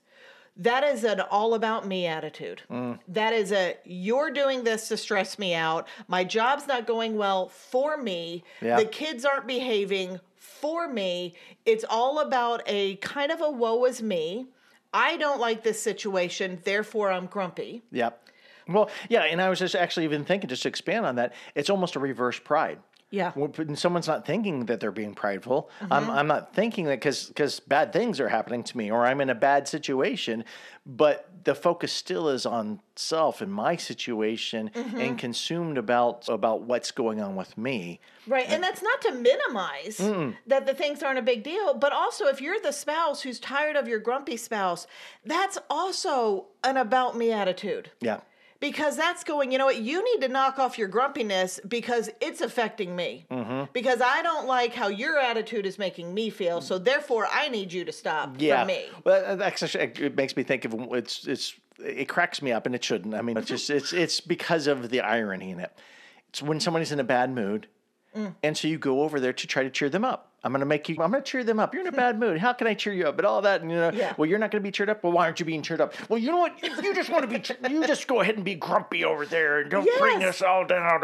that 0.57 0.83
is 0.83 1.03
an 1.03 1.21
all 1.21 1.55
about 1.55 1.87
me 1.87 2.05
attitude. 2.05 2.61
Mm. 2.69 2.99
That 3.07 3.33
is 3.33 3.51
a 3.51 3.75
you're 3.83 4.29
doing 4.29 4.63
this 4.63 4.89
to 4.89 4.97
stress 4.97 5.39
me 5.39 5.55
out. 5.55 5.87
My 6.07 6.23
job's 6.23 6.67
not 6.67 6.85
going 6.85 7.17
well 7.17 7.49
for 7.49 7.97
me. 7.97 8.43
Yeah. 8.61 8.77
The 8.77 8.85
kids 8.85 9.25
aren't 9.25 9.47
behaving 9.47 10.19
for 10.35 10.87
me. 10.87 11.33
It's 11.65 11.85
all 11.89 12.19
about 12.19 12.61
a 12.67 12.97
kind 12.97 13.31
of 13.31 13.41
a 13.41 13.49
woe 13.49 13.85
is 13.85 14.03
me. 14.03 14.49
I 14.93 15.17
don't 15.17 15.39
like 15.39 15.63
this 15.63 15.81
situation, 15.81 16.59
therefore 16.63 17.11
I'm 17.11 17.27
grumpy. 17.27 17.83
Yep. 17.91 18.29
Well, 18.67 18.89
yeah, 19.09 19.21
and 19.23 19.41
I 19.41 19.49
was 19.49 19.59
just 19.59 19.75
actually 19.75 20.03
even 20.05 20.25
thinking, 20.25 20.47
just 20.49 20.63
to 20.63 20.69
expand 20.69 21.05
on 21.05 21.15
that, 21.15 21.33
it's 21.55 21.69
almost 21.69 21.95
a 21.95 21.99
reverse 21.99 22.39
pride. 22.39 22.79
Yeah. 23.11 23.31
When 23.31 23.75
someone's 23.75 24.07
not 24.07 24.27
thinking 24.27 24.65
that 24.67 24.79
they're 24.79 24.91
being 24.91 25.15
prideful, 25.15 25.71
Mm-hmm. 25.81 25.93
I'm, 25.93 26.09
I'm 26.11 26.27
not 26.27 26.53
thinking 26.53 26.85
that 26.85 26.99
because 26.99 27.59
bad 27.61 27.91
things 27.91 28.19
are 28.19 28.29
happening 28.29 28.63
to 28.63 28.77
me 28.77 28.91
or 28.91 29.05
I'm 29.05 29.21
in 29.21 29.31
a 29.31 29.35
bad 29.35 29.67
situation, 29.67 30.43
but 30.85 31.28
the 31.43 31.55
focus 31.55 31.91
still 31.91 32.27
is 32.29 32.45
on 32.45 32.81
self 32.95 33.41
and 33.41 33.51
my 33.51 33.75
situation 33.75 34.71
Mm-hmm. 34.73 34.99
and 34.99 35.17
consumed 35.17 35.77
about 35.77 36.27
about 36.29 36.61
what's 36.61 36.91
going 36.91 37.19
on 37.21 37.35
with 37.35 37.57
me. 37.57 37.99
Right. 38.27 38.47
And 38.47 38.63
that's 38.63 38.81
not 38.81 39.01
to 39.01 39.11
minimize 39.11 39.97
that 40.47 40.65
the 40.65 40.73
things 40.73 41.01
aren't 41.03 41.19
a 41.19 41.23
big 41.23 41.43
deal, 41.43 41.73
but 41.73 41.91
also 41.91 42.25
if 42.27 42.41
you're 42.41 42.59
the 42.59 42.71
spouse 42.71 43.21
who's 43.21 43.39
tired 43.39 43.75
of 43.75 43.87
your 43.87 43.99
grumpy 43.99 44.37
spouse, 44.37 44.87
that's 45.25 45.57
also 45.69 46.47
an 46.63 46.77
about 46.77 47.17
me 47.17 47.31
attitude. 47.31 47.91
Yeah. 48.01 48.19
Because 48.59 48.97
that's 48.97 49.23
going, 49.23 49.51
you 49.53 49.57
know 49.57 49.65
what, 49.65 49.77
you 49.77 50.03
need 50.03 50.25
to 50.25 50.31
knock 50.31 50.59
off 50.59 50.77
your 50.77 50.89
grumpiness 50.89 51.61
because 51.67 52.09
it's 52.19 52.41
affecting 52.41 52.93
me. 52.93 53.25
Mm-hmm. 53.31 53.71
Because 53.71 54.01
I 54.01 54.21
don't 54.21 54.47
like 54.47 54.73
how 54.73 54.89
your 54.89 55.17
attitude 55.17 55.65
is 55.65 55.79
making 55.79 56.13
me 56.13 56.29
feel, 56.29 56.59
so 56.59 56.77
therefore 56.77 57.27
I 57.31 57.47
need 57.47 57.71
you 57.71 57.85
to 57.85 57.91
stop 57.93 58.35
Yeah. 58.37 58.59
from 58.59 58.67
me. 58.67 58.85
Well, 59.05 59.37
that's 59.37 59.63
actually, 59.63 60.05
it 60.05 60.15
makes 60.17 60.35
me 60.35 60.43
think 60.43 60.65
of 60.65 60.73
it's 60.91 61.25
it's 61.25 61.53
it 61.81 62.09
cracks 62.09 62.41
me 62.41 62.51
up, 62.51 62.65
and 62.65 62.75
it 62.75 62.83
shouldn't. 62.83 63.15
I 63.15 63.21
mean, 63.21 63.37
it's 63.37 63.47
just 63.47 63.69
it's 63.69 63.93
it's 63.93 64.19
because 64.19 64.67
of 64.67 64.89
the 64.89 64.99
irony 64.99 65.51
in 65.51 65.61
it. 65.61 65.71
It's 66.27 66.41
when 66.41 66.59
somebody's 66.59 66.91
in 66.91 66.99
a 66.99 67.03
bad 67.05 67.31
mood, 67.33 67.67
Mm. 68.15 68.33
and 68.41 68.57
so 68.57 68.67
you 68.67 68.77
go 68.79 69.03
over 69.03 69.19
there 69.19 69.33
to 69.33 69.45
try 69.47 69.61
to 69.63 69.69
cheer 69.69 69.87
them 69.89 70.03
up. 70.03 70.25
I'm 70.43 70.51
going 70.53 70.61
to 70.61 70.65
make 70.65 70.87
you. 70.89 70.95
I'm 71.01 71.11
going 71.11 71.21
to 71.21 71.29
cheer 71.29 71.43
them 71.43 71.59
up. 71.59 71.73
You're 71.73 71.81
in 71.81 71.87
a 71.87 71.91
bad 71.91 72.17
mood. 72.17 72.39
How 72.39 72.53
can 72.53 72.65
I 72.65 72.73
cheer 72.73 72.93
you 72.93 73.07
up? 73.07 73.17
And 73.17 73.27
all 73.27 73.41
that, 73.41 73.61
and 73.61 73.69
you 73.69 73.75
know, 73.77 73.91
Yeah. 73.93 74.13
well, 74.17 74.27
you're 74.27 74.39
not 74.39 74.51
going 74.51 74.63
to 74.63 74.67
be 74.67 74.71
cheered 74.71 74.89
up. 74.89 75.03
Well, 75.03 75.11
why 75.11 75.25
aren't 75.25 75.39
you 75.39 75.45
being 75.45 75.61
cheered 75.61 75.81
up? 75.81 75.93
Well, 76.09 76.17
you 76.17 76.31
know 76.31 76.37
what? 76.37 76.55
If 76.63 76.81
you 76.81 76.95
just 76.95 77.09
want 77.09 77.23
to 77.23 77.27
be, 77.27 77.39
che- 77.39 77.57
you 77.69 77.85
just 77.85 78.07
go 78.07 78.21
ahead 78.21 78.35
and 78.37 78.45
be 78.45 78.55
grumpy 78.55 79.03
over 79.03 79.25
there, 79.25 79.59
and 79.59 79.69
don't 79.69 79.87
bring 79.99 80.23
us 80.23 80.41
all 80.41 80.65
down. 80.65 81.01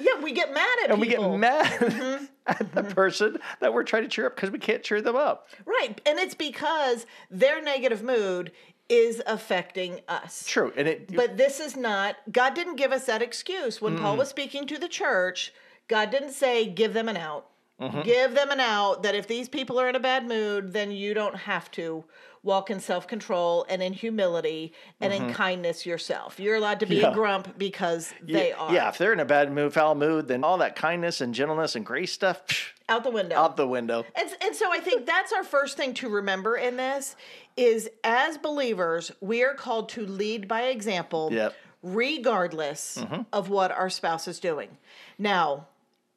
Yeah, 0.00 0.20
we 0.22 0.32
get 0.32 0.52
mad 0.54 0.68
at 0.84 0.90
And 0.90 1.00
we 1.00 1.06
get 1.08 1.20
mad 1.20 1.66
Mm-hmm. 1.80 2.24
at 2.46 2.74
the 2.74 2.82
person 2.94 3.36
that 3.60 3.72
we're 3.74 3.84
trying 3.84 4.02
to 4.04 4.08
cheer 4.08 4.26
up 4.26 4.34
because 4.34 4.50
we 4.50 4.58
can't 4.58 4.82
cheer 4.82 5.00
them 5.02 5.16
up. 5.16 5.48
Right. 5.66 6.00
And 6.06 6.18
it's 6.18 6.34
because 6.34 7.06
their 7.30 7.62
negative 7.62 8.02
mood 8.02 8.50
is 8.88 9.22
affecting 9.26 10.00
us. 10.08 10.44
True, 10.46 10.72
and 10.76 10.88
it. 10.88 11.14
But 11.14 11.36
this 11.36 11.60
is 11.60 11.76
not, 11.76 12.16
God 12.32 12.54
didn't 12.54 12.76
give 12.76 12.90
us 12.90 13.04
that 13.06 13.20
excuse. 13.22 13.80
When 13.82 13.98
Paul 13.98 14.16
was 14.16 14.28
speaking 14.30 14.66
to 14.66 14.78
the 14.78 14.88
church, 14.88 15.52
God 15.88 16.10
didn't 16.10 16.32
say, 16.32 16.66
give 16.66 16.94
them 16.94 17.08
an 17.08 17.16
out. 17.16 17.48
Mm-hmm. 17.80 18.02
Give 18.02 18.34
them 18.34 18.50
an 18.50 18.60
out 18.60 19.02
that 19.02 19.14
if 19.14 19.26
these 19.26 19.48
people 19.48 19.80
are 19.80 19.88
in 19.88 19.96
a 19.96 20.00
bad 20.00 20.26
mood, 20.26 20.72
then 20.72 20.92
you 20.92 21.14
don't 21.14 21.36
have 21.36 21.70
to 21.72 22.04
walk 22.44 22.70
in 22.70 22.80
self 22.80 23.06
control 23.06 23.64
and 23.68 23.82
in 23.82 23.92
humility 23.92 24.72
and 25.00 25.12
in 25.12 25.22
mm-hmm. 25.22 25.32
kindness 25.32 25.86
yourself. 25.86 26.38
You're 26.40 26.56
allowed 26.56 26.80
to 26.80 26.86
be 26.86 26.96
Yeah. 26.96 27.10
a 27.10 27.14
grump 27.14 27.56
because 27.58 28.12
they 28.22 28.50
yeah, 28.50 28.56
are 28.56 28.72
Yeah, 28.72 28.88
if 28.88 28.98
they're 28.98 29.12
in 29.12 29.20
a 29.20 29.24
bad 29.24 29.52
mood, 29.52 29.72
foul 29.72 29.94
mood, 29.94 30.28
then 30.28 30.44
all 30.44 30.58
that 30.58 30.76
kindness 30.76 31.20
and 31.20 31.34
gentleness 31.34 31.74
and 31.74 31.84
grace 31.84 32.12
stuff 32.12 32.46
psh, 32.46 32.70
out 32.88 33.04
the 33.04 33.10
window. 33.10 33.36
out 33.36 33.56
the 33.56 33.66
window. 33.66 34.04
And, 34.14 34.30
and 34.40 34.54
so 34.54 34.72
I 34.72 34.78
think 34.78 35.06
that's 35.06 35.32
our 35.32 35.44
first 35.44 35.76
thing 35.76 35.94
to 35.94 36.08
remember 36.08 36.56
in 36.56 36.76
this 36.76 37.16
is 37.56 37.88
as 38.04 38.38
believers, 38.38 39.12
we 39.20 39.42
are 39.44 39.54
called 39.54 39.88
to 39.90 40.06
lead 40.06 40.46
by 40.48 40.62
example, 40.62 41.30
Yep. 41.32 41.54
regardless 41.82 42.98
mm-hmm. 42.98 43.22
of 43.32 43.50
what 43.50 43.70
our 43.70 43.90
spouse 43.90 44.26
is 44.28 44.40
doing. 44.40 44.78
Now, 45.18 45.68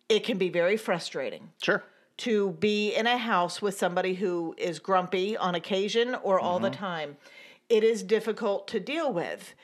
it 0.09 0.23
can 0.23 0.37
be 0.37 0.49
very 0.49 0.77
frustrating 0.77 1.51
Sure. 1.61 1.83
to 2.17 2.51
be 2.51 2.93
in 2.93 3.07
a 3.07 3.17
house 3.17 3.61
with 3.61 3.77
somebody 3.77 4.13
who 4.15 4.53
is 4.57 4.79
grumpy 4.79 5.35
on 5.35 5.55
occasion 5.55 6.15
or 6.15 6.39
all 6.39 6.59
the 6.59 6.69
time. 6.69 7.17
It 7.69 7.83
is 7.83 8.03
difficult 8.03 8.67
to 8.69 8.79
deal 8.79 9.11
with. 9.11 9.55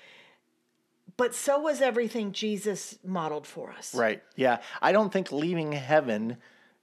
But 1.17 1.36
so 1.36 1.60
was 1.60 1.81
everything 1.81 2.31
Jesus 2.31 2.98
modeled 3.03 3.45
for 3.45 3.71
us. 3.71 3.93
Right. 3.93 4.24
Yeah. 4.36 4.57
I 4.81 4.91
don't 4.91 5.13
think 5.13 5.31
leaving 5.31 5.71
heaven 5.74 6.38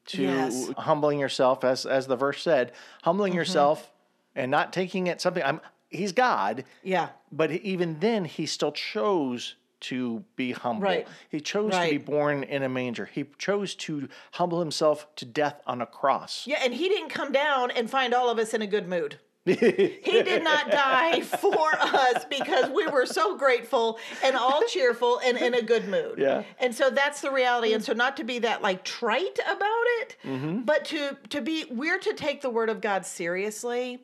to 0.07 0.23
Yes. 0.23 0.71
humbling 0.79 1.19
yourself, 1.19 1.65
as 1.65 1.85
as 1.85 2.07
the 2.07 2.17
verse 2.17 2.43
said, 2.43 2.73
humbling 3.03 3.33
Mm-hmm. 3.33 3.39
yourself 3.39 3.91
and 4.37 4.51
not 4.51 4.73
taking 4.73 5.07
it 5.09 5.21
something. 5.21 5.43
I'm. 5.43 5.61
He's 5.91 6.13
God, 6.13 6.65
Yeah. 6.83 7.09
but 7.33 7.51
even 7.51 7.99
then, 8.01 8.27
he 8.27 8.45
still 8.47 8.73
chose 8.73 9.57
to 9.81 10.25
be 10.37 10.53
humble. 10.53 10.83
Right. 10.85 11.09
He 11.31 11.41
chose 11.41 11.73
to 11.73 11.91
be 11.91 11.99
born 11.99 12.43
in 12.45 12.63
a 12.63 12.69
manger. 12.69 13.07
He 13.07 13.25
chose 13.39 13.75
to 13.77 14.09
humble 14.33 14.61
himself 14.61 15.07
to 15.17 15.25
death 15.25 15.61
on 15.67 15.81
a 15.81 15.87
cross. 15.87 16.47
Yeah, 16.47 16.61
and 16.63 16.75
he 16.75 16.89
didn't 16.89 17.11
come 17.11 17.33
down 17.33 17.71
and 17.71 17.89
find 17.89 18.13
all 18.15 18.29
of 18.31 18.39
us 18.39 18.55
in 18.55 18.63
a 18.63 18.67
good 18.67 18.89
mood. 18.89 19.19
he 19.49 19.55
did 19.55 20.45
not 20.45 20.71
die 20.71 21.23
for 21.23 21.69
us 21.81 22.27
because 22.29 22.69
we 22.69 22.87
were 22.89 23.07
so 23.07 23.35
grateful 23.39 23.99
and 24.23 24.37
all 24.37 24.61
cheerful 24.69 25.21
and 25.25 25.39
in 25.39 25.55
a 25.55 25.63
good 25.63 25.89
mood. 25.89 26.19
Yeah. 26.19 26.43
And 26.59 26.75
so 26.75 26.91
that's 26.91 27.23
the 27.23 27.31
reality. 27.31 27.73
And 27.73 27.83
so 27.83 27.95
not 27.95 28.19
to 28.19 28.25
be 28.25 28.41
that 28.41 28.61
like 28.61 28.85
trite 28.85 29.39
about 29.51 29.85
it, 30.01 30.17
Mm-hmm. 30.25 30.61
but 30.63 30.85
to 30.87 31.17
to 31.31 31.41
be 31.41 31.65
we're 31.71 31.99
to 31.99 32.13
take 32.13 32.43
the 32.43 32.51
word 32.51 32.69
of 32.69 32.81
God 32.83 33.07
seriously. 33.07 34.03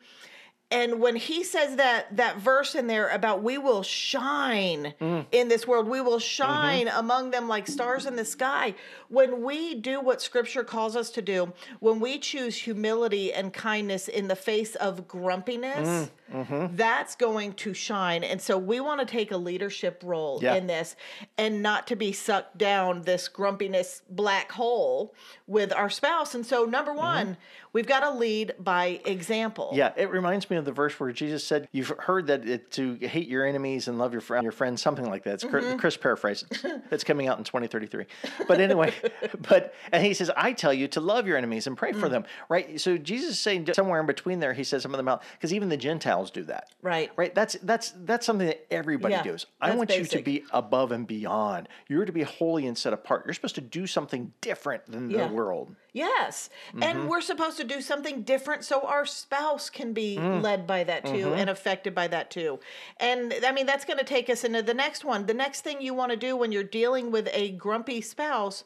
And 0.71 0.99
when 1.00 1.14
he 1.14 1.44
says 1.44 1.76
that 1.76 2.16
that 2.16 2.38
verse 2.38 2.75
in 2.75 2.87
there 2.88 3.09
about 3.11 3.42
we 3.42 3.59
will 3.59 3.83
shine 3.83 4.94
Mm. 5.00 5.26
in 5.30 5.49
this 5.49 5.66
world, 5.68 5.87
we 5.88 6.00
will 6.00 6.12
Mm-hmm. 6.14 6.18
shine 6.18 6.88
among 6.88 7.30
them 7.30 7.49
like 7.49 7.66
stars 7.68 8.06
in 8.06 8.16
the 8.16 8.25
sky. 8.25 8.75
When 9.09 9.42
we 9.42 9.75
do 9.75 10.00
what 10.00 10.21
scripture 10.23 10.64
calls 10.64 10.97
us 10.97 11.11
to 11.11 11.23
do, 11.23 11.52
when 11.80 12.00
we 12.00 12.18
choose 12.18 12.56
humility 12.56 13.33
and 13.33 13.52
kindness 13.52 14.09
in 14.09 14.26
the 14.28 14.37
face 14.37 14.75
of 14.76 15.06
grumpiness, 15.06 16.11
Mm, 16.33 16.75
that's 16.76 17.14
going 17.14 17.52
to 17.52 17.75
shine. 17.75 18.25
And 18.25 18.40
so 18.40 18.56
we 18.59 18.80
want 18.80 18.99
to 19.00 19.06
take 19.06 19.30
a 19.30 19.37
leadership 19.37 20.02
role 20.04 20.40
Yeah. 20.42 20.54
in 20.54 20.66
this 20.66 20.97
and 21.38 21.62
not 21.62 21.87
to 21.88 21.97
be 21.97 22.12
sucked 22.12 22.56
down 22.59 23.02
this 23.02 23.28
grumpiness 23.28 24.00
black 24.09 24.50
hole 24.52 25.14
with 25.47 25.73
our 25.73 25.90
spouse. 25.90 26.35
And 26.35 26.44
so, 26.44 26.64
number 26.64 26.92
one, 26.94 27.37
we've 27.74 27.86
got 27.86 28.00
to 28.00 28.10
lead 28.10 28.54
by 28.58 29.00
example. 29.04 29.70
Yeah, 29.74 29.92
it 29.96 30.08
reminds 30.10 30.48
me 30.48 30.56
of 30.56 30.64
the 30.64 30.72
verse 30.72 30.98
where 30.98 31.12
Jesus 31.12 31.44
said, 31.46 31.68
"You've 31.72 31.88
heard 31.98 32.28
that 32.28 32.48
it, 32.48 32.70
to 32.72 32.94
hate 32.94 33.28
your 33.28 33.44
enemies 33.44 33.88
and 33.88 33.98
love 33.98 34.12
your 34.12 34.22
friend, 34.22 34.42
your 34.42 34.52
friends, 34.52 34.80
something 34.80 35.04
like 35.08 35.24
that." 35.24 35.34
It's 35.34 35.44
Chris- 35.44 35.64
Mm-hmm. 35.66 35.78
Chris 35.78 35.96
paraphrased. 35.98 36.46
It's 36.90 37.04
coming 37.10 37.28
out 37.28 37.36
in 37.38 37.44
2033. 37.44 38.06
But 38.48 38.60
anyway, 38.60 38.92
but 39.48 39.74
and 39.92 40.02
he 40.04 40.14
says, 40.14 40.30
"I 40.36 40.52
tell 40.54 40.72
you 40.72 40.88
to 40.88 41.00
love 41.00 41.26
your 41.26 41.36
enemies 41.36 41.66
and 41.66 41.76
pray 41.76 41.92
Mm. 41.92 42.00
for 42.00 42.08
them." 42.08 42.24
Right. 42.48 42.80
So 42.80 42.96
Jesus 42.96 43.30
is 43.32 43.38
saying 43.40 43.68
somewhere 43.74 44.00
in 44.00 44.06
between 44.06 44.38
there, 44.40 44.52
he 44.54 44.64
says 44.64 44.82
some 44.82 44.94
of 44.94 44.96
them 44.98 45.08
out 45.08 45.22
because 45.32 45.52
even 45.52 45.68
the 45.68 45.76
Gentiles 45.76 46.30
do 46.30 46.44
that. 46.44 46.68
Right. 46.82 47.10
Right. 47.16 47.34
That's 47.34 47.54
that's 47.62 47.92
that's 48.04 48.24
something 48.24 48.46
that 48.46 48.66
everybody 48.72 49.14
Yeah, 49.14 49.22
does. 49.22 49.46
I 49.60 49.74
want 49.74 49.90
you 49.94 50.04
to 50.04 50.22
be 50.22 50.44
above 50.52 50.92
and 50.92 51.06
beyond. 51.06 51.68
You're 51.88 52.04
to 52.04 52.12
be 52.12 52.22
holy 52.22 52.66
and 52.66 52.78
set 52.78 52.92
apart. 52.92 53.24
You're 53.26 53.34
supposed 53.34 53.56
to 53.56 53.60
do 53.60 53.86
something 53.86 54.32
different 54.40 54.86
than 54.86 55.10
Yeah. 55.10 55.26
the 55.28 55.34
world. 55.34 55.74
Yes. 55.92 56.50
Mm-hmm. 56.70 56.82
And 56.82 57.08
we're 57.08 57.20
supposed 57.20 57.56
to 57.58 57.63
do 57.64 57.80
something 57.80 58.23
different 58.23 58.64
so 58.64 58.83
our 58.87 59.04
spouse 59.06 59.71
can 59.71 59.92
be 59.92 60.16
Mm. 60.16 60.42
led 60.42 60.66
by 60.66 60.85
that 60.85 61.04
too 61.04 61.12
Mm-hmm. 61.26 61.38
and 61.38 61.50
affected 61.50 61.94
by 61.94 62.06
that 62.09 62.30
too. 62.30 62.61
And 62.99 63.35
I 63.44 63.52
mean, 63.52 63.66
that's 63.66 63.85
going 63.85 63.99
to 63.99 64.04
take 64.04 64.28
us 64.30 64.44
into 64.44 64.62
the 64.62 64.75
next 64.75 65.04
one. 65.04 65.26
The 65.26 65.35
next 65.35 65.62
thing 65.62 65.80
you 65.83 65.94
want 65.94 66.11
to 66.11 66.16
do 66.16 66.37
when 66.37 66.52
you're 66.52 66.62
dealing 66.62 67.11
with 67.11 67.28
a 67.33 67.50
grumpy 67.52 68.00
spouse 68.00 68.64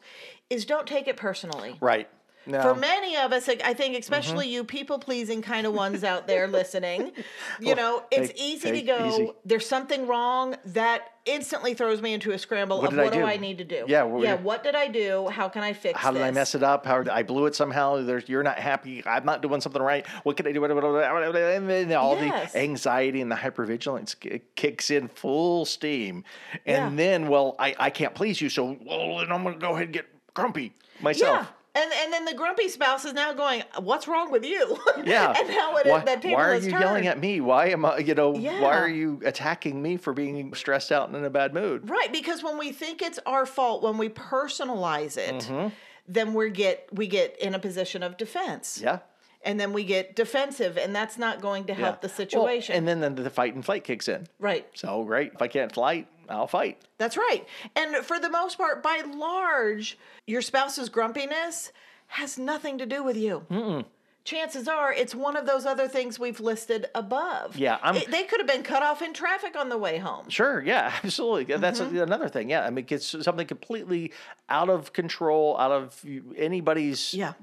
is 0.49 0.65
don't 0.65 0.87
take 0.87 1.07
it 1.07 1.17
personally. 1.17 1.77
Right. 1.81 2.09
No. 2.45 2.61
For 2.61 2.73
many 2.75 3.15
of 3.17 3.31
us, 3.33 3.47
I 3.49 3.73
think, 3.73 3.97
especially 3.97 4.45
Mm-hmm. 4.47 4.53
you 4.53 4.63
people 4.63 4.97
pleasing 4.97 5.41
kind 5.41 5.67
of 5.67 5.73
ones 5.73 6.03
out 6.03 6.25
there 6.25 6.47
listening, 6.59 7.11
you 7.59 7.75
know, 7.75 8.03
it's 8.11 8.29
take- 8.29 8.41
easy 8.41 8.71
to 8.71 8.81
go, 8.81 9.07
easy. 9.07 9.31
there's 9.45 9.67
something 9.67 10.07
wrong 10.07 10.55
that 10.65 11.11
instantly 11.25 11.73
throws 11.75 12.01
me 12.01 12.13
into 12.13 12.31
a 12.31 12.39
scramble 12.39 12.77
What 12.77 12.85
of 12.87 12.91
did 12.91 12.99
I 12.99 13.03
what 13.03 13.13
do 13.13 13.19
do? 13.19 13.25
I 13.25 13.37
need 13.37 13.57
to 13.59 13.63
do? 13.65 13.85
Yeah, 13.87 14.03
what- 14.03 14.23
yeah, 14.23 14.35
what 14.35 14.63
did 14.63 14.73
I 14.73 14.87
do? 14.87 15.27
How 15.27 15.47
can 15.49 15.61
I 15.63 15.73
fix 15.73 15.97
it? 15.99 16.01
How 16.01 16.11
did 16.11 16.21
I 16.23 16.31
mess 16.31 16.55
it 16.55 16.63
up? 16.63 16.85
How 16.85 16.97
did 16.99 17.09
I 17.09 17.21
blew 17.23 17.45
it 17.45 17.55
somehow? 17.55 18.01
There's 18.01 18.27
you're 18.27 18.41
not 18.41 18.57
happy. 18.57 19.03
I'm 19.05 19.25
not 19.25 19.41
doing 19.41 19.61
something 19.61 19.81
right. 19.81 20.07
What 20.23 20.37
can 20.37 20.47
I 20.47 20.51
do? 20.53 20.63
And 20.63 21.69
then 21.69 21.93
all 21.93 22.15
Yes. 22.17 22.53
the 22.53 22.59
anxiety 22.59 23.21
and 23.21 23.31
the 23.31 23.35
hypervigilance 23.35 24.15
kicks 24.55 24.89
in 24.89 25.07
full 25.09 25.65
steam. 25.65 26.23
And 26.65 26.91
Yeah. 26.97 27.03
then, 27.03 27.27
well, 27.27 27.55
I, 27.59 27.75
I 27.77 27.89
can't 27.89 28.15
please 28.15 28.41
you, 28.41 28.49
so 28.49 28.77
well, 28.83 29.17
then 29.17 29.31
I'm 29.31 29.43
gonna 29.43 29.57
go 29.57 29.71
ahead 29.73 29.83
and 29.85 29.93
get 29.93 30.05
grumpy 30.33 30.73
myself. 31.01 31.41
Yeah. 31.41 31.45
And, 31.81 31.91
and 32.03 32.13
then 32.13 32.25
the 32.25 32.33
grumpy 32.33 32.67
spouse 32.69 33.05
is 33.05 33.13
now 33.13 33.33
going, 33.33 33.63
What's 33.79 34.07
wrong 34.07 34.31
with 34.31 34.43
you? 34.45 34.77
Yeah. 35.05 35.33
and 35.37 35.47
now 35.47 35.75
it 35.77 35.85
why, 35.87 35.99
that 36.03 36.21
table 36.21 36.35
why 36.35 36.49
are 36.49 36.55
you 36.55 36.71
turned. 36.71 36.83
yelling 36.83 37.07
at 37.07 37.19
me? 37.19 37.39
Why 37.41 37.67
am 37.69 37.85
I, 37.85 37.99
you 37.99 38.13
know, 38.15 38.35
yeah. 38.35 38.61
why 38.61 38.77
are 38.77 38.89
you 38.89 39.21
attacking 39.25 39.81
me 39.81 39.97
for 39.97 40.11
being 40.13 40.53
stressed 40.55 40.91
out 40.91 41.07
and 41.07 41.15
in 41.17 41.23
a 41.23 41.29
bad 41.29 41.53
mood? 41.53 41.89
Right, 41.89 42.11
because 42.11 42.43
when 42.43 42.57
we 42.57 42.71
think 42.71 43.01
it's 43.01 43.19
our 43.25 43.45
fault, 43.45 43.81
when 43.83 43.97
we 43.97 44.09
personalize 44.09 45.17
it, 45.17 45.35
Mm-hmm. 45.49 45.67
then 46.07 46.33
we 46.33 46.49
get 46.49 46.87
we 46.91 47.07
get 47.07 47.37
in 47.39 47.53
a 47.55 47.59
position 47.59 48.03
of 48.03 48.17
defense. 48.17 48.79
Yeah. 48.83 48.99
And 49.41 49.57
then 49.57 49.71
we 49.71 49.85
get 49.85 50.17
defensive, 50.17 50.77
and 50.77 50.93
that's 50.93 51.17
not 51.17 51.39
going 51.39 51.63
to 51.65 51.73
help 51.73 51.97
yeah. 51.97 52.01
the 52.01 52.07
Well, 52.07 52.15
situation. 52.15 52.75
and 52.75 52.85
then 52.85 53.15
the, 53.15 53.23
the 53.23 53.29
fight 53.29 53.55
and 53.55 53.63
flight 53.63 53.85
kicks 53.85 54.09
in. 54.09 54.27
right. 54.37 54.67
So 54.73 55.03
great. 55.05 55.31
If 55.33 55.41
I 55.41 55.47
can't 55.47 55.73
fight, 55.73 56.07
I'll 56.29 56.47
fight. 56.47 56.81
That's 56.97 57.17
right. 57.17 57.45
And 57.75 57.97
for 58.05 58.19
the 58.19 58.29
most 58.29 58.57
part, 58.57 58.81
by 58.83 59.01
large, 59.05 59.97
your 60.27 60.41
spouse's 60.41 60.89
grumpiness 60.89 61.71
has 62.07 62.37
nothing 62.37 62.77
to 62.77 62.85
do 62.85 63.03
with 63.03 63.17
you. 63.17 63.85
Chances 64.25 64.67
are 64.67 64.93
it's 64.93 65.15
one 65.15 65.35
of 65.35 65.47
those 65.47 65.65
other 65.65 65.87
things 65.87 66.19
we've 66.19 66.39
listed 66.39 66.87
above. 66.93 67.55
Yeah, 67.57 67.79
I'm- 67.81 67.95
It- 67.95 68.11
they 68.11 68.23
could 68.23 68.39
have 68.39 68.47
been 68.47 68.61
cut 68.63 68.83
off 68.83 69.01
in 69.01 69.13
traffic 69.13 69.55
on 69.57 69.69
the 69.69 69.77
way 69.77 69.97
home. 69.97 70.29
Sure, 70.29 70.61
yeah, 70.61 70.93
absolutely. 71.03 71.55
That's 71.55 71.79
Mm-hmm. 71.79 71.97
another 71.97 72.27
thing. 72.29 72.49
Yeah, 72.49 72.65
I 72.65 72.69
mean, 72.69 72.85
it's 72.89 73.15
something 73.23 73.47
completely 73.47 74.11
out 74.49 74.69
of 74.69 74.93
control, 74.93 75.57
out 75.57 75.71
of 75.71 76.03
anybody's 76.37 77.13
Yeah. 77.13 77.33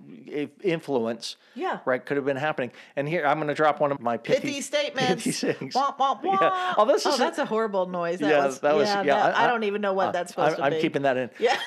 influence. 0.62 1.36
Yeah. 1.54 1.78
right. 1.86 2.04
Could 2.04 2.18
have 2.18 2.26
been 2.26 2.36
happening. 2.36 2.70
And 2.94 3.08
here, 3.08 3.26
I'm 3.26 3.38
going 3.38 3.48
to 3.48 3.54
drop 3.54 3.80
one 3.80 3.90
of 3.90 4.00
my 4.00 4.16
pithy, 4.18 4.40
Pithy 4.48 4.60
statements. 4.60 5.24
pithy 5.24 5.32
sayings. 5.32 5.74
Womp, 5.74 5.96
womp, 5.98 6.22
womp. 6.24 6.40
Yeah. 6.40 6.74
Oh, 6.76 6.84
this 6.84 7.06
is 7.06 7.16
that's 7.18 7.38
a 7.38 7.46
horrible 7.46 7.86
noise. 7.86 8.18
That 8.20 8.28
yeah, 8.30 8.46
was, 8.46 8.60
that 8.60 8.76
was 8.76 8.88
yeah, 8.88 9.02
yeah. 9.02 9.22
that- 9.30 9.36
I, 9.38 9.46
don't 9.46 9.64
even 9.64 9.80
know 9.80 9.94
what 9.94 10.12
that's 10.12 10.30
supposed 10.32 10.52
I'm, 10.52 10.56
to 10.58 10.64
I'm 10.64 10.72
be. 10.72 10.80
keeping 10.80 11.02
that 11.02 11.16
in. 11.16 11.30
Yeah. 11.38 11.56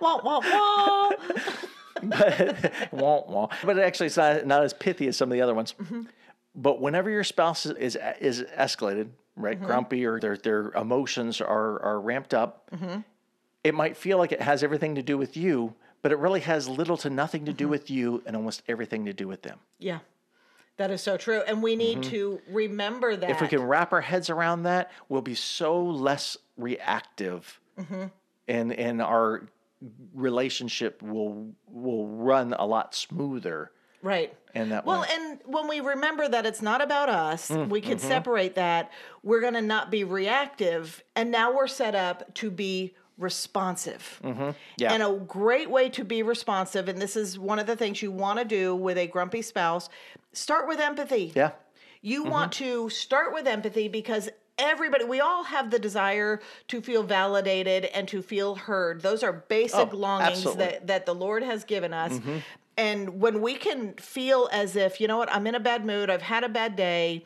womp, 0.00 0.22
womp, 0.22 0.42
womp. 0.44 1.68
wah, 2.92 3.22
wah. 3.26 3.48
But 3.64 3.78
actually, 3.78 4.06
it's 4.06 4.16
not 4.16 4.46
not 4.46 4.62
as 4.62 4.72
pithy 4.72 5.08
as 5.08 5.16
some 5.16 5.30
of 5.30 5.34
the 5.34 5.40
other 5.42 5.54
ones. 5.54 5.74
Mm-hmm. 5.80 6.02
But 6.54 6.80
whenever 6.80 7.08
your 7.10 7.24
spouse 7.24 7.64
is 7.66 7.96
is 8.20 8.42
escalated, 8.56 9.08
right, 9.36 9.56
Mm-hmm. 9.56 9.66
grumpy, 9.66 10.04
or 10.06 10.20
their 10.20 10.36
their 10.36 10.70
emotions 10.72 11.40
are 11.40 11.80
are 11.82 12.00
ramped 12.00 12.34
up, 12.34 12.70
Mm-hmm. 12.74 13.00
it 13.64 13.74
might 13.74 13.96
feel 13.96 14.18
like 14.18 14.32
it 14.32 14.42
has 14.42 14.62
everything 14.62 14.94
to 14.96 15.02
do 15.02 15.16
with 15.16 15.36
you, 15.36 15.74
but 16.02 16.12
it 16.12 16.18
really 16.18 16.40
has 16.40 16.68
little 16.68 16.96
to 16.98 17.10
nothing 17.10 17.44
to 17.46 17.52
do 17.52 17.64
Mm-hmm. 17.64 17.70
with 17.70 17.90
you 17.90 18.22
and 18.26 18.36
almost 18.36 18.62
everything 18.68 19.04
to 19.06 19.12
do 19.12 19.26
with 19.28 19.42
them. 19.42 19.58
Yeah. 19.78 20.00
That 20.78 20.90
is 20.90 21.02
so 21.02 21.16
true. 21.18 21.42
And 21.46 21.62
we 21.62 21.76
need 21.76 22.02
to 22.04 22.40
remember 22.48 23.14
that. 23.14 23.22
Mm-hmm. 23.28 23.34
If 23.34 23.40
we 23.42 23.48
can 23.48 23.62
wrap 23.62 23.92
our 23.92 24.00
heads 24.00 24.30
around 24.30 24.62
that, 24.62 24.90
we'll 25.08 25.20
be 25.22 25.34
so 25.34 25.80
less 25.82 26.36
reactive, 26.56 27.60
Mm-hmm. 27.78 28.04
and 28.48 28.72
and 28.74 29.00
our 29.02 29.42
relationship 30.14 31.02
will 31.02 31.52
will 31.66 32.06
run 32.08 32.52
a 32.58 32.66
lot 32.66 32.94
smoother. 32.94 33.70
Right. 34.02 34.34
And 34.54 34.72
that 34.72 34.84
Well, 34.84 35.02
way. 35.02 35.08
and 35.12 35.38
when 35.44 35.68
we 35.68 35.80
remember 35.80 36.28
that 36.28 36.44
it's 36.44 36.60
not 36.60 36.82
about 36.82 37.08
us, 37.08 37.48
Mm, 37.50 37.68
we 37.68 37.80
can 37.80 37.98
mm-hmm. 37.98 38.08
separate 38.08 38.54
that. 38.56 38.90
We're 39.22 39.40
going 39.40 39.54
to 39.54 39.62
not 39.62 39.90
be 39.90 40.02
reactive. 40.04 41.02
And 41.14 41.30
now 41.30 41.54
we're 41.54 41.68
set 41.68 41.94
up 41.94 42.34
to 42.34 42.50
be 42.50 42.94
responsive. 43.16 44.20
Mm-hmm. 44.24 44.50
Yeah. 44.78 44.92
And 44.92 45.02
a 45.02 45.12
great 45.26 45.70
way 45.70 45.88
to 45.90 46.04
be 46.04 46.22
responsive, 46.22 46.88
and 46.88 47.00
this 47.00 47.16
is 47.16 47.38
one 47.38 47.58
of 47.60 47.66
the 47.66 47.76
things 47.76 48.02
you 48.02 48.10
want 48.10 48.38
to 48.40 48.44
do 48.44 48.74
with 48.74 48.98
a 48.98 49.06
grumpy 49.06 49.42
spouse, 49.42 49.88
start 50.32 50.66
with 50.68 50.80
empathy. 50.80 51.32
yeah. 51.34 51.52
You 52.04 52.22
Mm-hmm. 52.22 52.30
want 52.32 52.52
to 52.54 52.90
start 52.90 53.32
with 53.32 53.46
empathy 53.46 53.86
because 53.86 54.28
everybody, 54.58 55.04
we 55.04 55.20
all 55.20 55.44
have 55.44 55.70
the 55.70 55.78
desire 55.78 56.40
to 56.68 56.80
feel 56.80 57.02
validated 57.02 57.86
and 57.86 58.06
to 58.08 58.22
feel 58.22 58.54
heard. 58.54 59.00
Those 59.02 59.22
are 59.22 59.32
basic 59.32 59.92
Oh, 59.92 59.96
longings 59.96 60.38
absolutely. 60.38 60.64
that, 60.64 60.86
that 60.86 61.06
the 61.06 61.14
Lord 61.14 61.42
has 61.42 61.64
given 61.64 61.92
us. 61.92 62.12
Mm-hmm. 62.12 62.38
And 62.76 63.20
when 63.20 63.42
we 63.42 63.54
can 63.54 63.94
feel 63.94 64.48
as 64.52 64.76
if, 64.76 65.00
you 65.00 65.06
know 65.08 65.18
what, 65.18 65.32
I'm 65.32 65.46
in 65.46 65.54
a 65.54 65.60
bad 65.60 65.84
mood, 65.84 66.08
I've 66.10 66.22
had 66.22 66.42
a 66.44 66.48
bad 66.48 66.74
day. 66.76 67.24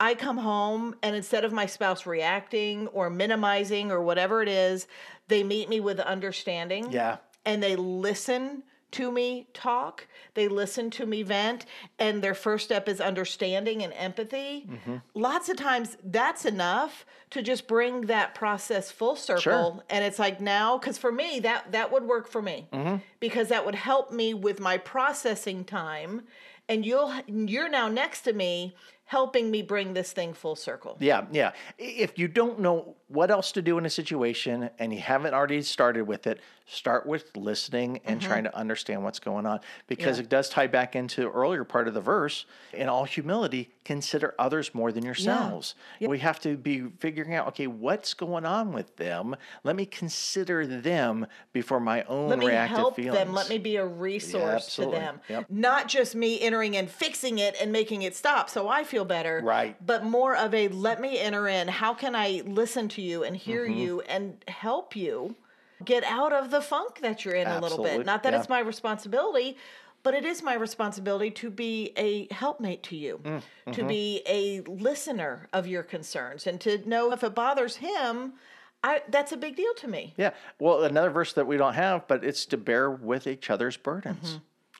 I 0.00 0.14
come 0.14 0.38
home 0.38 0.94
and 1.02 1.14
instead 1.16 1.44
of 1.44 1.52
my 1.52 1.66
spouse 1.66 2.06
reacting 2.06 2.86
or 2.88 3.10
minimizing 3.10 3.90
or 3.90 4.00
whatever 4.02 4.42
it 4.42 4.48
is, 4.48 4.86
they 5.28 5.42
meet 5.44 5.68
me 5.68 5.80
with 5.80 5.98
understanding 6.00 6.90
Yeah. 6.92 7.18
and 7.44 7.62
they 7.62 7.76
listen 7.76 8.62
to 8.92 9.12
me 9.12 9.46
talk, 9.52 10.06
they 10.34 10.48
listen 10.48 10.90
to 10.90 11.04
me 11.06 11.22
vent, 11.22 11.66
and 11.98 12.22
their 12.22 12.34
first 12.34 12.64
step 12.64 12.88
is 12.88 13.00
understanding 13.00 13.82
and 13.82 13.92
empathy. 13.92 14.66
Mm-hmm. 14.68 14.96
Lots 15.14 15.48
of 15.48 15.56
times 15.56 15.96
that's 16.02 16.44
enough 16.44 17.04
to 17.30 17.42
just 17.42 17.68
bring 17.68 18.02
that 18.02 18.34
process 18.34 18.90
full 18.90 19.14
circle. 19.16 19.82
And 19.90 20.04
it's 20.04 20.18
like 20.18 20.40
now, 20.40 20.78
because 20.78 20.96
for 20.96 21.12
me, 21.12 21.40
that 21.40 21.72
that 21.72 21.92
would 21.92 22.04
work 22.04 22.28
for 22.28 22.40
me 22.40 22.66
Mm-hmm. 22.72 22.96
because 23.20 23.48
that 23.48 23.64
would 23.66 23.74
help 23.74 24.10
me 24.12 24.32
with 24.34 24.60
my 24.60 24.78
processing 24.78 25.64
time. 25.64 26.22
And 26.68 26.84
you'll 26.84 27.12
you're 27.26 27.68
now 27.68 27.88
next 27.88 28.22
to 28.22 28.32
me 28.32 28.74
helping 29.08 29.50
me 29.50 29.62
bring 29.62 29.94
this 29.94 30.12
thing 30.12 30.34
full 30.34 30.54
circle. 30.54 30.94
Yeah, 31.00 31.24
yeah. 31.32 31.52
If 31.78 32.18
you 32.18 32.28
don't 32.28 32.60
know 32.60 32.94
what 33.08 33.30
else 33.30 33.52
to 33.52 33.62
do 33.62 33.78
in 33.78 33.86
a 33.86 33.90
situation 33.90 34.68
and 34.78 34.92
you 34.92 35.00
haven't 35.00 35.32
already 35.32 35.62
started 35.62 36.02
with 36.02 36.26
it, 36.26 36.40
start 36.66 37.06
with 37.06 37.34
listening 37.34 37.98
and 38.04 38.20
trying 38.20 38.44
to 38.44 38.54
understand 38.54 39.02
what's 39.02 39.18
going 39.18 39.46
on 39.46 39.60
because 39.86 40.16
Mm-hmm. 40.16 40.20
Yeah. 40.20 40.24
it 40.24 40.28
does 40.28 40.48
tie 40.50 40.66
back 40.66 40.94
into 40.94 41.22
the 41.22 41.30
earlier 41.30 41.64
part 41.64 41.88
of 41.88 41.94
the 41.94 42.02
verse. 42.02 42.44
In 42.74 42.90
all 42.90 43.04
humility, 43.04 43.70
consider 43.86 44.34
others 44.38 44.74
more 44.74 44.92
than 44.92 45.02
yourselves. 45.06 45.74
We 46.02 46.18
have 46.18 46.38
to 46.40 46.58
be 46.58 46.82
figuring 46.98 47.34
out, 47.34 47.48
okay, 47.48 47.66
what's 47.66 48.12
going 48.12 48.44
on 48.44 48.72
with 48.74 48.94
them? 48.96 49.34
Let 49.64 49.74
me 49.76 49.86
consider 49.86 50.66
them 50.66 51.26
before 51.54 51.80
my 51.80 52.02
own 52.02 52.28
Let 52.28 52.38
me 52.40 52.46
reactive 52.48 52.76
help 52.76 52.96
feelings. 52.96 53.14
them. 53.16 53.32
Let 53.32 53.48
me 53.48 53.56
be 53.56 53.76
a 53.76 53.86
resource 53.86 54.76
to 54.76 54.84
them. 54.90 55.20
Yep. 55.30 55.46
Not 55.48 55.88
just 55.88 56.14
me 56.14 56.38
entering 56.42 56.76
and 56.76 56.90
fixing 56.90 57.38
it 57.38 57.56
and 57.58 57.72
making 57.72 58.02
it 58.02 58.14
stop 58.14 58.50
so 58.50 58.68
I 58.68 58.84
feel 58.84 58.97
better. 59.04 59.40
Right. 59.44 59.76
But 59.84 60.04
more 60.04 60.36
of 60.36 60.54
a 60.54 60.68
let 60.68 61.00
me 61.00 61.18
enter 61.18 61.48
in. 61.48 61.68
How 61.68 61.94
can 61.94 62.14
I 62.14 62.42
listen 62.46 62.88
to 62.90 63.02
you 63.02 63.24
and 63.24 63.36
hear 63.36 63.64
Mm-hmm. 63.64 63.78
you 63.78 64.00
and 64.02 64.44
help 64.48 64.94
you 64.96 65.34
get 65.84 66.04
out 66.04 66.32
of 66.32 66.50
the 66.50 66.60
funk 66.60 67.00
that 67.02 67.24
you're 67.24 67.34
in 67.34 67.46
a 67.46 67.60
little 67.60 67.82
bit? 67.84 68.04
Not 68.06 68.22
that 68.24 68.32
Yeah. 68.32 68.38
it's 68.40 68.48
my 68.48 68.60
responsibility. 68.60 69.56
But 70.04 70.14
it 70.14 70.24
is 70.24 70.44
my 70.44 70.54
responsibility 70.54 71.30
to 71.32 71.50
be 71.50 71.92
a 71.96 72.32
helpmate 72.32 72.84
to 72.84 72.96
you, 72.96 73.18
Mm, 73.24 73.42
to 73.72 73.80
mm-hmm. 73.80 73.88
be 73.88 74.22
a 74.26 74.60
listener 74.60 75.48
of 75.52 75.66
your 75.66 75.82
concerns, 75.82 76.46
and 76.46 76.60
to 76.60 76.88
know 76.88 77.10
if 77.12 77.24
it 77.24 77.34
bothers 77.34 77.76
him, 77.76 78.34
I, 78.84 79.02
that's 79.08 79.32
a 79.32 79.36
big 79.36 79.56
deal 79.56 79.74
to 79.74 79.88
me. 79.88 80.14
yeah. 80.16 80.30
Well, 80.60 80.84
another 80.84 81.10
verse 81.10 81.32
that 81.32 81.48
we 81.48 81.56
don't 81.56 81.74
have, 81.74 82.06
but 82.06 82.22
it's 82.22 82.46
to 82.46 82.56
bear 82.56 82.88
with 82.88 83.26
each 83.26 83.50
other's 83.50 83.76
burdens. 83.76 84.38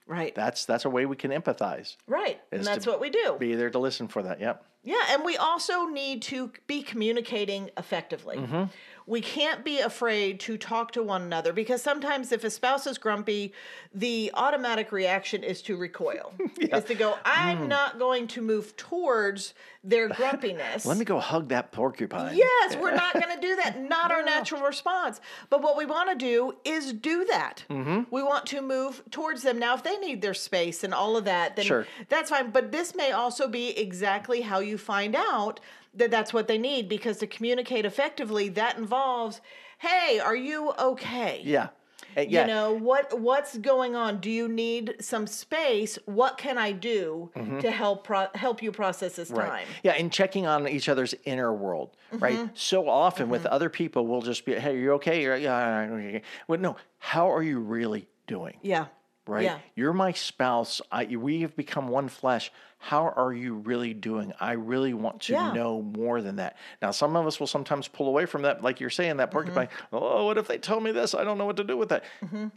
Right. 0.09 0.35
That's 0.35 0.65
that's 0.65 0.87
a 0.87 0.91
way 0.91 1.07
we 1.07 1.17
can 1.17 1.31
empathize. 1.31 1.97
right. 2.07 2.41
And 2.51 2.65
that's 2.65 2.87
what 2.87 3.01
we 3.01 3.11
do. 3.11 3.37
Be 3.39 3.55
there 3.55 3.71
to 3.71 3.79
listen 3.79 4.09
for 4.09 4.23
that. 4.23 4.41
Yep. 4.41 4.65
Yeah, 4.83 4.97
and 5.11 5.23
we 5.25 5.37
also 5.37 5.85
need 5.85 6.23
to 6.23 6.51
be 6.67 6.83
communicating 6.83 7.71
effectively. 7.77 8.39
Mm-hmm. 8.39 8.65
We 9.09 9.23
can't 9.23 9.65
be 9.65 9.79
afraid 9.79 10.39
to 10.41 10.59
talk 10.59 10.93
to 10.93 11.03
one 11.03 11.23
another 11.23 11.55
because 11.55 11.81
sometimes 11.81 12.31
if 12.31 12.45
a 12.45 12.51
spouse 12.51 12.87
is 12.87 12.99
grumpy, 12.99 13.55
the 13.95 14.31
automatic 14.35 14.93
reaction 14.93 15.43
is 15.43 15.63
to 15.63 15.77
recoil. 15.79 16.35
Is 16.61 16.85
to 16.85 16.95
go, 16.95 17.17
I'm 17.25 17.61
Mm. 17.61 17.69
not 17.69 17.99
going 17.99 18.27
to 18.29 18.43
move 18.43 18.77
towards 18.77 19.55
their 19.83 20.09
grumpiness. 20.19 20.85
Let 20.85 20.99
me 20.99 21.07
go 21.07 21.19
hug 21.19 21.49
that 21.49 21.73
porcupine. 21.73 22.37
Yes, 22.37 22.77
we're 22.77 22.95
not 23.05 23.15
going 23.15 23.35
to 23.35 23.41
do 23.41 23.57
that. 23.57 23.81
Not 23.81 24.13
our 24.13 24.23
natural 24.23 24.61
response. 24.61 25.23
But 25.49 25.63
what 25.63 25.79
we 25.79 25.87
want 25.87 26.11
to 26.11 26.15
do 26.17 26.53
is 26.67 26.93
do 26.93 27.25
that. 27.31 27.65
Mm-hmm. 27.71 28.03
We 28.11 28.23
want 28.23 28.45
to 28.47 28.61
move 28.61 29.03
towards 29.11 29.43
them. 29.43 29.59
Now, 29.59 29.75
if 29.75 29.83
they 29.83 29.97
need 29.97 30.21
their 30.21 30.35
space 30.35 30.85
and 30.85 30.93
all 30.93 31.17
of 31.17 31.25
that, 31.25 31.57
then 31.57 31.65
Sure. 31.65 31.87
that's 32.11 32.29
fine. 32.29 32.51
But 32.51 32.71
this 32.73 32.95
may 32.95 33.13
also 33.13 33.49
be 33.49 33.71
exactly 33.79 34.43
how 34.43 34.59
you 34.59 34.77
find 34.77 35.17
out 35.17 35.61
that 35.95 36.11
that's 36.11 36.33
what 36.33 36.49
they 36.49 36.59
need 36.59 36.89
because 36.89 37.19
to 37.19 37.27
communicate 37.27 37.85
effectively, 37.85 38.49
that 38.51 38.77
involves, 38.79 39.41
hey, 39.79 40.19
are 40.19 40.37
you 40.37 40.73
okay? 40.79 41.41
Yeah. 41.45 41.69
Uh, 42.17 42.23
yeah. 42.23 42.43
You 42.43 42.47
know 42.47 42.73
what 42.73 43.21
what's 43.21 43.59
going 43.59 43.95
on? 43.95 44.19
Do 44.21 44.31
you 44.31 44.49
need 44.49 44.97
some 45.01 45.27
space? 45.27 45.99
What 46.07 46.39
can 46.39 46.57
I 46.57 46.73
do 46.73 47.31
to 47.61 47.71
help 47.71 48.05
pro- 48.05 48.29
help 48.35 48.63
you 48.63 48.73
process 48.73 49.17
this 49.17 49.29
Mm-hmm. 49.29 49.39
Right. 49.39 49.49
time? 49.49 49.67
Yeah, 49.83 49.93
and 49.93 50.11
checking 50.11 50.47
on 50.47 50.67
each 50.67 50.89
other's 50.89 51.15
inner 51.25 51.53
world, 51.53 51.91
right? 52.13 52.37
Mm-hmm. 52.39 52.55
So 52.55 52.89
often 52.89 53.29
with 53.29 53.45
other 53.47 53.69
people, 53.69 54.07
we'll 54.07 54.23
just 54.23 54.45
be, 54.47 54.55
"Hey, 54.55 54.79
you're 54.81 54.95
okay." 54.95 55.23
You're, 55.23 55.37
yeah. 55.37 55.89
okay." 55.91 56.23
Well, 56.49 56.59
no. 56.59 56.77
How 56.99 57.31
are 57.31 57.43
you 57.43 57.61
really 57.61 58.09
doing? 58.27 58.57
Yeah. 58.63 58.87
Right? 59.29 59.45
Yeah. 59.45 59.59
You're 59.77 59.93
my 59.93 60.13
spouse. 60.13 60.81
I, 60.91 61.05
we 61.05 61.43
have 61.43 61.55
become 61.55 61.89
one 61.89 62.09
flesh. 62.09 62.51
How 62.79 63.09
are 63.11 63.33
you 63.33 63.55
really 63.55 63.93
doing? 63.93 64.33
I 64.41 64.53
really 64.53 64.95
want 64.95 65.21
to 65.23 65.35
Yeah. 65.35 65.53
know 65.53 65.83
more 65.83 66.23
than 66.23 66.37
that. 66.37 66.57
Now, 66.81 66.93
some 66.93 67.15
of 67.15 67.27
us 67.27 67.39
will 67.39 67.47
sometimes 67.47 67.89
pull 67.89 68.07
away 68.09 68.25
from 68.25 68.43
that, 68.43 68.63
like 68.63 68.81
you're 68.81 68.89
saying, 68.89 69.19
that 69.19 69.31
porcupine. 69.31 69.67
Mm-hmm. 69.67 69.97
Oh, 69.97 70.25
what 70.25 70.39
if 70.39 70.47
they 70.49 70.57
tell 70.59 70.81
me 70.81 70.93
this? 70.93 71.15
I 71.15 71.25
don't 71.25 71.37
know 71.39 71.45
what 71.47 71.57
to 71.59 71.65
do 71.65 71.77
with 71.77 71.91
that. 71.91 72.05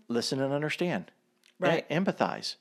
Listen 0.07 0.39
and 0.41 0.53
understand. 0.53 1.11
Right. 1.59 1.87
Empathize. 1.89 2.55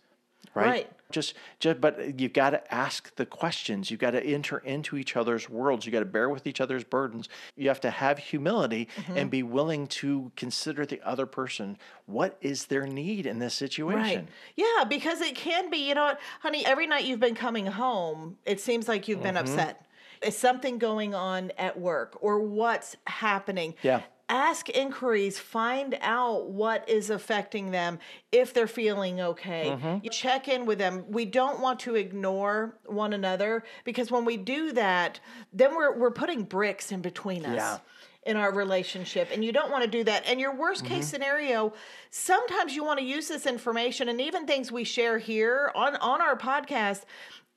Right. 0.54 0.66
Right. 0.66 0.90
Just, 1.12 1.34
just, 1.58 1.80
but 1.80 2.20
you've 2.20 2.32
got 2.32 2.50
to 2.50 2.72
ask 2.74 3.12
the 3.16 3.26
questions. 3.26 3.90
You've 3.90 3.98
got 3.98 4.12
to 4.12 4.24
enter 4.24 4.58
into 4.58 4.96
each 4.96 5.16
other's 5.16 5.50
worlds. 5.50 5.84
You 5.84 5.90
got 5.90 5.98
to 6.00 6.04
bear 6.04 6.28
with 6.30 6.46
each 6.46 6.60
other's 6.60 6.84
burdens. 6.84 7.28
You 7.56 7.66
have 7.68 7.80
to 7.80 7.90
have 7.90 8.18
humility 8.18 8.86
Mm-hmm. 8.96 9.16
and 9.16 9.30
be 9.30 9.42
willing 9.42 9.86
to 9.88 10.30
consider 10.36 10.86
the 10.86 11.00
other 11.04 11.26
person. 11.26 11.78
What 12.06 12.36
is 12.40 12.66
their 12.66 12.86
need 12.86 13.26
in 13.26 13.40
this 13.40 13.54
situation? 13.54 14.00
Right. 14.20 14.28
Yeah, 14.56 14.84
because 14.88 15.20
it 15.20 15.34
can 15.34 15.68
be, 15.68 15.88
you 15.88 15.94
know 15.96 16.04
what, 16.04 16.20
honey, 16.42 16.64
every 16.64 16.86
night 16.86 17.04
you've 17.06 17.18
been 17.20 17.34
coming 17.34 17.66
home, 17.66 18.36
it 18.46 18.60
seems 18.60 18.86
like 18.86 19.08
you've 19.08 19.22
been 19.22 19.34
Mm-hmm. 19.34 19.52
upset. 19.54 19.86
Is 20.22 20.36
something 20.36 20.78
going 20.78 21.14
on 21.14 21.50
at 21.58 21.80
work 21.80 22.18
or 22.20 22.38
what's 22.40 22.94
happening? 23.06 23.74
Yeah. 23.82 24.02
Ask 24.32 24.68
inquiries, 24.70 25.40
find 25.40 25.98
out 26.00 26.50
what 26.50 26.88
is 26.88 27.10
affecting 27.10 27.72
them 27.72 27.98
if 28.30 28.54
they're 28.54 28.68
feeling 28.68 29.20
okay. 29.20 29.70
Mm-hmm. 29.76 30.04
You 30.04 30.10
check 30.10 30.46
in 30.46 30.66
with 30.66 30.78
them. 30.78 31.04
We 31.08 31.24
don't 31.24 31.58
want 31.60 31.80
to 31.80 31.96
ignore 31.96 32.78
one 32.86 33.12
another 33.12 33.64
because 33.84 34.10
when 34.12 34.24
we 34.24 34.36
do 34.36 34.70
that, 34.72 35.18
then 35.52 35.74
we're 35.74 35.96
we're 35.98 36.12
putting 36.12 36.44
bricks 36.44 36.92
in 36.92 37.00
between 37.02 37.44
us 37.44 37.56
Yeah. 37.56 37.78
in 38.24 38.36
our 38.36 38.52
relationship 38.54 39.30
and 39.32 39.44
you 39.44 39.50
don't 39.50 39.72
want 39.72 39.82
to 39.82 39.90
do 39.90 40.04
that 40.04 40.24
and 40.26 40.38
your 40.38 40.54
worst 40.54 40.84
case 40.84 41.06
Mm-hmm. 41.06 41.10
scenario 41.10 41.72
sometimes 42.10 42.76
you 42.76 42.84
want 42.84 42.98
to 43.00 43.04
use 43.04 43.26
this 43.28 43.46
information 43.46 44.08
and 44.08 44.20
even 44.20 44.46
things 44.46 44.70
we 44.70 44.84
share 44.84 45.18
here 45.18 45.72
on 45.74 45.96
on 45.96 46.20
our 46.22 46.36
podcast 46.36 47.02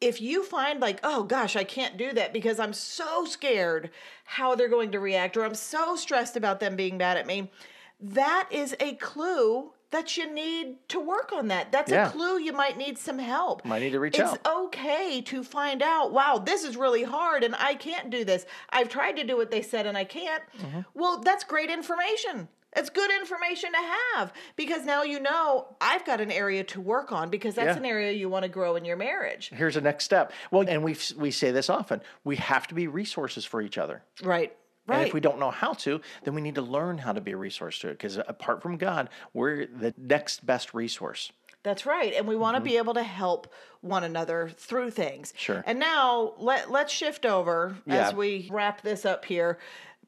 if 0.01 0.19
you 0.21 0.43
find 0.43 0.79
like 0.79 0.99
oh 1.03 1.23
gosh 1.23 1.56
i 1.56 1.63
can't 1.63 1.97
do 1.97 2.12
that 2.13 2.34
because 2.34 2.60
i'm 2.60 2.73
so 2.73 3.25
scared 3.25 3.89
how 4.25 4.53
they're 4.56 4.67
going 4.69 4.91
to 4.91 4.99
react 4.99 5.38
or 5.38 5.43
i'm 5.45 5.56
so 5.56 5.95
stressed 5.95 6.36
about 6.36 6.60
them 6.60 6.75
being 6.75 6.97
mad 6.97 7.17
at 7.17 7.25
me 7.27 7.51
that 7.99 8.47
is 8.51 8.75
a 8.79 8.93
clue 8.95 9.71
that 9.91 10.17
you 10.17 10.29
need 10.34 10.75
to 10.89 10.99
work 10.99 11.32
on 11.32 11.47
that 11.49 11.71
that's 11.71 11.91
Yeah. 11.91 12.08
a 12.08 12.12
clue 12.12 12.39
you 12.39 12.51
might 12.51 12.77
need 12.77 12.97
some 12.97 13.19
help 13.19 13.63
Might 13.63 13.79
need 13.84 13.91
to 13.91 13.99
reach 13.99 14.17
it's 14.19 14.34
out. 14.34 14.39
okay 14.65 15.21
to 15.21 15.43
find 15.43 15.84
out, 15.84 16.12
wow, 16.12 16.39
this 16.43 16.63
is 16.63 16.75
really 16.75 17.03
hard 17.03 17.43
and 17.43 17.53
I 17.56 17.75
can't 17.75 18.10
do 18.10 18.25
this. 18.25 18.47
I've 18.71 18.89
tried 18.89 19.17
to 19.17 19.23
do 19.23 19.38
what 19.38 19.51
they 19.51 19.62
said 19.62 19.86
and 19.86 19.95
I 19.95 20.03
can't. 20.03 20.41
Mm-hmm. 20.60 20.79
Well, 20.95 21.19
that's 21.19 21.43
great 21.43 21.69
information. 21.69 22.47
It's 22.75 22.89
good 22.89 23.12
information 23.12 23.71
to 23.71 23.77
have 24.15 24.33
because 24.55 24.86
now 24.86 25.03
you 25.03 25.19
know 25.19 25.75
I've 25.81 26.05
got 26.05 26.21
an 26.21 26.31
area 26.31 26.63
to 26.65 26.81
work 26.81 27.12
on 27.12 27.29
because 27.29 27.55
that's 27.55 27.75
Yeah. 27.75 27.77
an 27.77 27.86
area 27.86 28.12
you 28.12 28.29
want 28.29 28.43
to 28.43 28.49
grow 28.49 28.75
in 28.75 28.86
your 28.86 28.97
marriage. 28.97 29.51
Here's 29.53 29.75
the 29.75 29.81
next 29.81 30.05
step. 30.05 30.31
Well, 30.51 30.67
and 30.67 30.83
we 30.83 30.97
we 31.17 31.31
say 31.31 31.51
this 31.51 31.69
often. 31.69 32.01
We 32.23 32.36
have 32.38 32.67
to 32.67 32.75
be 32.75 32.88
resources 32.88 33.45
for 33.45 33.62
each 33.62 33.77
other. 33.77 34.03
Right. 34.23 34.55
Right. 34.86 34.97
And 34.97 35.07
if 35.07 35.13
we 35.13 35.21
don't 35.21 35.39
know 35.39 35.51
how 35.51 35.73
to, 35.73 36.01
then 36.23 36.36
we 36.36 36.41
need 36.41 36.55
to 36.55 36.62
learn 36.62 36.97
how 36.97 37.13
to 37.13 37.21
be 37.21 37.31
a 37.31 37.38
resource 37.38 37.79
to 37.79 37.88
it. 37.88 37.93
Because 37.93 38.17
apart 38.17 38.62
from 38.62 38.75
God, 38.77 39.09
we're 39.33 39.65
the 39.65 39.93
next 39.97 40.45
best 40.45 40.73
resource. 40.73 41.31
That's 41.63 41.86
right. 41.86 42.13
And 42.13 42.27
we 42.27 42.36
want 42.36 42.55
to 42.55 42.59
mm-hmm. 42.59 42.65
be 42.65 42.77
able 42.77 42.93
to 42.95 43.03
help 43.03 43.51
one 43.79 44.03
another 44.03 44.51
through 44.57 44.91
things. 44.91 45.33
Sure. 45.38 45.63
And 45.65 45.79
now 45.79 46.33
let 46.38 46.69
let's 46.69 46.91
shift 46.91 47.25
over 47.25 47.77
Yeah. 47.86 48.07
as 48.07 48.13
we 48.13 48.49
wrap 48.51 48.81
this 48.81 49.05
up 49.05 49.23
here 49.23 49.57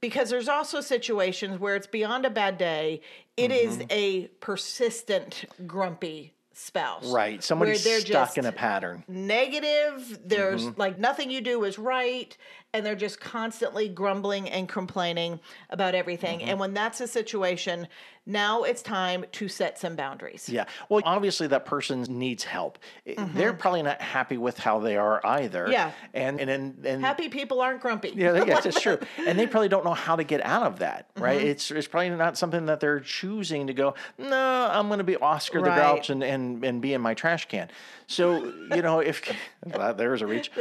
because 0.09 0.29
there's 0.29 0.47
also 0.49 0.81
situations 0.81 1.59
where 1.59 1.75
it's 1.75 1.87
beyond 1.87 2.25
a 2.25 2.29
bad 2.29 2.57
day. 2.57 3.01
It 3.37 3.51
is 3.51 3.77
Mm-hmm. 3.77 3.87
a 3.91 4.27
persistent 4.39 5.45
grumpy 5.67 6.33
spouse. 6.53 7.05
Right. 7.11 7.43
Somebody's 7.43 7.83
they're 7.83 7.99
stuck 7.99 8.37
in 8.37 8.45
a 8.45 8.51
pattern. 8.51 9.03
negative. 9.07 10.19
There's 10.23 10.63
Mm-hmm. 10.65 10.79
like 10.79 10.99
nothing 10.99 11.29
you 11.31 11.41
do 11.41 11.63
is 11.63 11.77
right. 11.79 12.35
And 12.75 12.85
they're 12.85 12.95
just 12.95 13.19
constantly 13.19 13.87
grumbling 13.87 14.49
and 14.49 14.67
complaining 14.67 15.39
about 15.69 15.95
everything. 15.95 16.39
Mm-hmm. 16.39 16.49
And 16.49 16.59
when 16.59 16.73
that's 16.73 16.99
a 17.01 17.07
situation, 17.07 17.87
now 18.25 18.63
it's 18.63 18.81
time 18.81 19.23
to 19.33 19.47
set 19.47 19.77
some 19.77 19.95
boundaries. 19.95 20.49
Yeah. 20.49 20.65
Well, 20.89 21.01
obviously 21.05 21.47
that 21.47 21.65
person 21.65 22.01
needs 22.03 22.43
help. 22.43 22.79
I- 23.07 23.29
They're 23.33 23.53
probably 23.53 23.83
not 23.83 24.01
happy 24.01 24.37
with 24.37 24.57
how 24.57 24.79
they 24.79 24.97
are 24.97 25.21
either. 25.25 25.63
Mm-hmm. 25.63 25.71
Yeah. 25.71 25.91
And 26.13 26.39
and 26.41 26.49
and, 26.49 26.85
and 26.85 27.01
Happy 27.01 27.29
people 27.29 27.61
aren't 27.61 27.81
grumpy. 27.81 28.13
yeah, 28.15 28.43
that's 28.43 28.81
true. 28.81 28.99
And 29.27 29.39
they 29.39 29.47
probably 29.47 29.69
don't 29.69 29.85
know 29.85 29.93
how 29.93 30.15
to 30.15 30.23
get 30.23 30.43
out 30.45 30.63
of 30.63 30.79
that, 30.79 31.09
right? 31.17 31.39
Mm-hmm. 31.39 31.47
It's 31.47 31.71
it's 31.71 31.87
probably 31.87 32.09
not 32.09 32.37
something 32.37 32.65
that 32.67 32.79
they're 32.79 32.99
choosing 32.99 33.67
to 33.67 33.73
go, 33.73 33.95
no, 34.17 34.69
I'm 34.71 34.87
going 34.87 34.99
to 34.99 35.03
be 35.03 35.15
Oscar 35.15 35.59
the 35.59 35.65
Grouch 35.65 36.09
and, 36.09 36.23
and, 36.23 36.63
and 36.63 36.81
be 36.81 36.93
in 36.93 37.01
my 37.01 37.13
trash 37.13 37.47
can. 37.47 37.69
So, 38.07 38.53
you 38.73 38.81
know, 38.81 38.99
if 38.99 39.21
well, 39.65 39.93
there's 39.93 40.21
a 40.21 40.27
reach. 40.27 40.51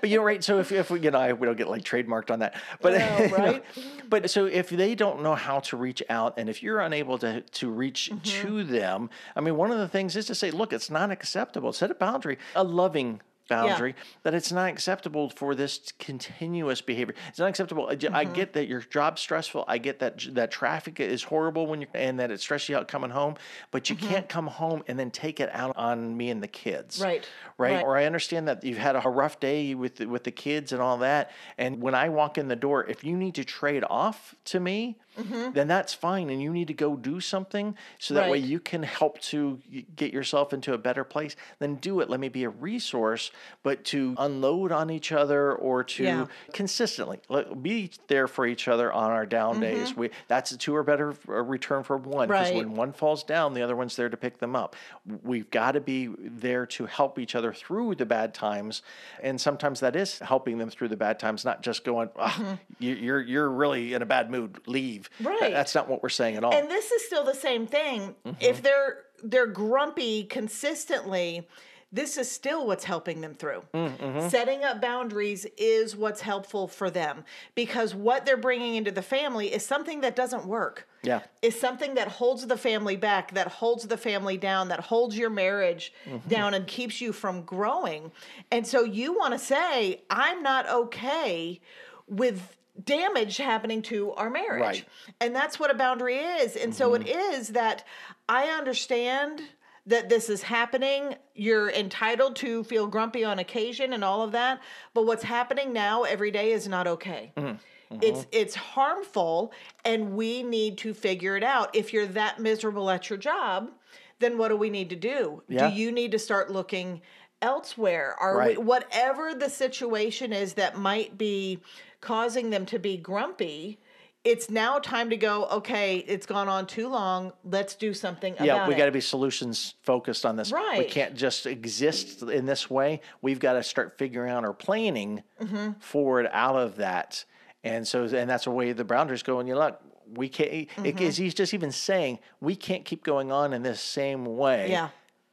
But 0.00 0.08
you 0.08 0.18
know, 0.18 0.24
right. 0.24 0.42
So 0.42 0.58
if, 0.60 0.72
if 0.72 0.90
you 0.90 1.10
know, 1.10 1.18
I, 1.18 1.32
we 1.32 1.46
don't 1.46 1.55
get 1.56 1.68
like 1.68 1.82
trademarked 1.82 2.30
on 2.30 2.38
that, 2.40 2.54
but, 2.80 2.92
you 2.92 2.98
know, 3.30 3.36
right. 3.36 3.64
but 4.08 4.30
so 4.30 4.46
if 4.46 4.68
they 4.70 4.94
don't 4.94 5.22
know 5.22 5.34
how 5.34 5.60
to 5.60 5.76
reach 5.76 6.02
out 6.08 6.34
and 6.36 6.48
if 6.48 6.62
you're 6.62 6.80
unable 6.80 7.18
to, 7.18 7.40
to 7.40 7.70
reach 7.70 8.10
Mm-hmm. 8.12 8.46
to 8.46 8.64
them, 8.64 9.10
I 9.34 9.40
mean, 9.40 9.56
one 9.56 9.70
of 9.70 9.78
the 9.78 9.88
things 9.88 10.16
is 10.16 10.26
to 10.26 10.34
say, 10.34 10.50
look, 10.50 10.72
it's 10.72 10.90
not 10.90 11.10
acceptable. 11.10 11.72
Set 11.72 11.90
a 11.90 11.94
boundary, 11.94 12.38
a 12.54 12.62
loving 12.62 13.20
boundary 13.48 13.94
that 14.22 14.34
it's 14.34 14.52
not 14.52 14.68
acceptable 14.68 15.30
for 15.30 15.54
this 15.54 15.92
continuous 15.98 16.80
behavior. 16.80 17.14
It's 17.28 17.38
not 17.38 17.48
acceptable. 17.48 17.88
I, 17.88 17.94
j- 17.94 18.08
I 18.08 18.24
Mm-hmm. 18.24 18.34
get 18.34 18.52
that 18.54 18.66
your 18.68 18.80
job's 18.80 19.20
stressful. 19.22 19.64
I 19.68 19.78
get 19.78 19.98
that 20.00 20.24
that 20.32 20.50
traffic 20.50 20.98
is 21.00 21.22
horrible 21.22 21.66
when 21.66 21.80
you 21.82 21.86
and 21.94 22.18
that 22.20 22.30
it 22.30 22.40
stresses 22.40 22.68
you 22.68 22.76
out 22.76 22.88
coming 22.88 23.10
home. 23.10 23.36
But 23.70 23.88
you 23.90 23.96
can't 23.96 24.28
come 24.28 24.46
home 24.46 24.82
and 24.88 24.98
then 24.98 25.10
take 25.10 25.40
it 25.40 25.50
out 25.52 25.76
on 25.76 26.16
me 26.16 26.30
and 26.30 26.42
the 26.42 26.48
kids. 26.48 26.96
Mm-hmm. 26.96 27.04
Right. 27.04 27.28
Right. 27.58 27.72
Right. 27.76 27.84
Or 27.84 27.96
I 27.96 28.04
understand 28.04 28.48
that 28.48 28.64
you've 28.64 28.78
had 28.78 28.96
a 28.96 29.00
rough 29.08 29.40
day 29.40 29.74
with 29.74 30.00
with 30.00 30.24
the 30.24 30.30
kids 30.32 30.72
and 30.72 30.82
all 30.82 30.98
that. 30.98 31.30
And 31.58 31.80
when 31.82 31.94
I 31.94 32.08
walk 32.08 32.38
in 32.38 32.48
the 32.48 32.56
door, 32.56 32.84
if 32.86 33.04
you 33.04 33.16
need 33.16 33.34
to 33.36 33.44
trade 33.44 33.84
off 33.88 34.34
to 34.46 34.60
me, 34.60 34.98
then 35.16 35.68
that's 35.68 35.94
fine. 35.94 36.30
And 36.30 36.40
you 36.42 36.50
need 36.52 36.68
to 36.68 36.74
go 36.74 36.96
do 36.96 37.20
something 37.20 37.76
so 37.98 38.14
that 38.14 38.30
way 38.30 38.36
Mm-hmm. 38.40 38.50
You 38.50 38.60
can 38.60 38.82
help 38.82 39.18
to 39.20 39.60
get 39.96 40.12
yourself 40.12 40.52
into 40.52 40.74
a 40.74 40.78
better 40.78 41.04
place. 41.04 41.36
Then 41.58 41.76
do 41.76 42.00
it. 42.00 42.10
Let 42.10 42.20
me 42.20 42.28
be 42.28 42.44
a 42.44 42.50
resource, 42.50 43.30
but 43.62 43.82
to 43.86 44.14
unload 44.18 44.72
on 44.72 44.90
each 44.90 45.10
other 45.12 45.52
or 45.54 45.82
to 45.84 46.02
Yeah. 46.04 46.26
consistently 46.52 47.20
let, 47.28 47.62
be 47.62 47.90
there 48.08 48.26
for 48.28 48.46
each 48.46 48.68
other 48.68 48.92
on 48.92 49.10
our 49.10 49.24
down 49.26 49.60
days. 49.60 49.96
We 49.96 50.10
that's 50.28 50.52
a 50.52 50.58
two 50.58 50.74
or 50.76 50.82
better 50.82 51.14
return 51.26 51.82
for 51.82 51.96
one. 51.96 52.28
Because 52.28 52.48
Mm-hmm. 52.48 52.56
Right. 52.58 52.66
when 52.68 52.76
one 52.76 52.92
falls 52.92 53.24
down, 53.24 53.54
the 53.54 53.62
other 53.62 53.74
one's 53.76 53.96
there 53.96 54.08
to 54.08 54.16
pick 54.16 54.38
them 54.38 54.54
up. 54.54 54.76
We've 55.22 55.50
got 55.50 55.72
to 55.72 55.80
be 55.80 56.10
there 56.18 56.66
to 56.66 56.86
help 56.86 57.18
each 57.18 57.34
other 57.34 57.52
through 57.52 57.94
the 57.96 58.06
bad 58.06 58.34
times, 58.34 58.82
and 59.22 59.40
sometimes 59.40 59.80
that 59.80 59.96
is 59.96 60.18
helping 60.18 60.58
them 60.58 60.70
through 60.70 60.88
the 60.88 60.96
bad 60.96 61.18
times, 61.18 61.44
not 61.44 61.62
just 61.62 61.84
going, 61.84 62.10
"Ah, 62.18 62.58
you, 62.78 62.94
"You're 62.94 63.20
you're 63.22 63.48
really 63.50 63.94
in 63.94 64.02
a 64.02 64.06
bad 64.06 64.30
mood, 64.30 64.60
leave." 64.66 65.05
Mm-hmm. 65.20 65.26
Right. 65.26 65.52
that's 65.52 65.74
not 65.74 65.88
what 65.88 66.02
we're 66.02 66.08
saying 66.08 66.36
at 66.36 66.44
all. 66.44 66.52
And 66.54 66.70
this 66.70 66.90
is 66.90 67.04
still 67.06 67.24
the 67.24 67.34
same 67.34 67.66
thing. 67.66 68.14
Mm-hmm. 68.24 68.36
If 68.40 68.62
they're 68.62 69.02
they're 69.22 69.46
grumpy 69.46 70.24
consistently, 70.24 71.46
this 71.92 72.18
is 72.18 72.30
still 72.30 72.66
what's 72.66 72.84
helping 72.84 73.20
them 73.20 73.32
through. 73.34 73.62
Mm-hmm. 73.72 74.28
Setting 74.28 74.64
up 74.64 74.80
boundaries 74.82 75.46
is 75.56 75.96
what's 75.96 76.20
helpful 76.20 76.68
for 76.68 76.90
them 76.90 77.24
because 77.54 77.94
what 77.94 78.26
they're 78.26 78.36
bringing 78.36 78.74
into 78.74 78.90
the 78.90 79.02
family 79.02 79.54
is 79.54 79.64
something 79.64 80.00
that 80.02 80.16
doesn't 80.16 80.44
work. 80.46 80.86
Yeah. 81.02 81.20
Is 81.40 81.58
something 81.58 81.94
that 81.94 82.08
holds 82.08 82.46
the 82.46 82.56
family 82.58 82.96
back, 82.96 83.32
that 83.34 83.46
holds 83.46 83.86
the 83.86 83.96
family 83.96 84.36
down, 84.36 84.68
that 84.68 84.80
holds 84.80 85.16
your 85.16 85.30
marriage 85.30 85.92
Mm-hmm. 86.06 86.28
down 86.28 86.54
and 86.54 86.66
keeps 86.66 87.00
you 87.00 87.12
from 87.12 87.42
growing. 87.42 88.10
And 88.50 88.66
so 88.66 88.82
you 88.84 89.16
want 89.16 89.32
to 89.32 89.38
say, 89.38 90.02
I'm 90.10 90.42
not 90.42 90.68
okay 90.68 91.60
with 92.08 92.56
damage 92.84 93.36
happening 93.36 93.82
to 93.82 94.12
our 94.12 94.30
marriage. 94.30 94.60
Right. 94.60 94.84
And 95.20 95.34
that's 95.34 95.58
what 95.58 95.70
a 95.70 95.74
boundary 95.74 96.16
is. 96.16 96.56
And 96.56 96.74
so 96.74 96.94
it 96.94 97.02
mm-hmm. 97.02 97.34
is 97.34 97.48
that 97.48 97.84
I 98.28 98.46
understand 98.48 99.42
that 99.86 100.08
this 100.08 100.28
is 100.28 100.42
happening. 100.42 101.14
You're 101.34 101.70
entitled 101.70 102.36
to 102.36 102.64
feel 102.64 102.86
grumpy 102.86 103.24
on 103.24 103.38
occasion 103.38 103.92
and 103.92 104.02
all 104.02 104.22
of 104.22 104.32
that. 104.32 104.60
But 104.94 105.06
what's 105.06 105.22
happening 105.22 105.72
now 105.72 106.02
every 106.02 106.30
day 106.30 106.52
is 106.52 106.66
not 106.66 106.86
okay. 106.86 107.32
Mm-hmm. 107.36 107.56
It's 108.02 108.20
mm-hmm. 108.20 108.28
it's 108.32 108.54
harmful 108.54 109.52
and 109.84 110.12
we 110.14 110.42
need 110.42 110.78
to 110.78 110.92
figure 110.92 111.36
it 111.36 111.44
out. 111.44 111.74
If 111.74 111.92
you're 111.92 112.06
that 112.06 112.40
miserable 112.40 112.90
at 112.90 113.08
your 113.08 113.18
job, 113.18 113.70
then 114.18 114.38
what 114.38 114.48
do 114.48 114.56
we 114.56 114.70
need 114.70 114.90
to 114.90 114.96
do? 114.96 115.42
Yeah. 115.48 115.70
Do 115.70 115.76
you 115.76 115.92
need 115.92 116.10
to 116.12 116.18
start 116.18 116.50
looking 116.50 117.00
elsewhere? 117.42 118.14
Are 118.20 118.36
Right. 118.36 118.58
we 118.58 118.64
whatever 118.64 119.34
the 119.34 119.48
situation 119.50 120.32
is 120.32 120.54
that 120.54 120.76
might 120.78 121.16
be 121.18 121.60
causing 122.00 122.50
them 122.50 122.66
to 122.66 122.78
be 122.78 122.96
grumpy? 122.96 123.78
It's 124.24 124.50
now 124.50 124.80
time 124.80 125.10
to 125.10 125.16
go, 125.16 125.44
okay, 125.46 125.98
it's 125.98 126.26
gone 126.26 126.48
on 126.48 126.66
too 126.66 126.88
long. 126.88 127.32
Let's 127.44 127.76
do 127.76 127.94
something 127.94 128.34
yeah, 128.40 128.66
we 128.66 128.74
got 128.74 128.86
to 128.86 128.90
be 128.90 129.00
solutions 129.00 129.74
focused 129.82 130.26
on 130.26 130.34
this. 130.34 130.50
right 130.50 130.78
We 130.78 130.84
can't 130.86 131.14
just 131.14 131.46
exist 131.46 132.22
in 132.22 132.44
this 132.44 132.68
way. 132.68 133.02
We've 133.22 133.38
got 133.38 133.52
to 133.52 133.62
start 133.62 133.96
figuring 133.98 134.32
out 134.32 134.44
our 134.44 134.52
planning 134.52 135.22
Mm-hmm. 135.40 135.72
forward 135.78 136.28
out 136.32 136.56
of 136.56 136.76
that. 136.76 137.24
And 137.62 137.86
so, 137.86 138.02
and 138.04 138.28
that's 138.28 138.44
the 138.44 138.50
way 138.50 138.72
the 138.72 138.84
boundaries 138.84 139.22
go. 139.22 139.38
And 139.38 139.48
you 139.48 139.54
look, 139.54 139.80
we 140.12 140.28
can't. 140.28 140.50
it- 140.52 140.68
Mm-hmm. 140.76 141.22
he's 141.22 141.34
just 141.34 141.54
even 141.54 141.70
saying 141.70 142.18
we 142.40 142.56
can't 142.56 142.84
keep 142.84 143.04
going 143.04 143.30
on 143.30 143.52
in 143.52 143.62
this 143.62 143.80
same 143.80 144.24
way. 144.24 144.70
Yeah. 144.70 144.88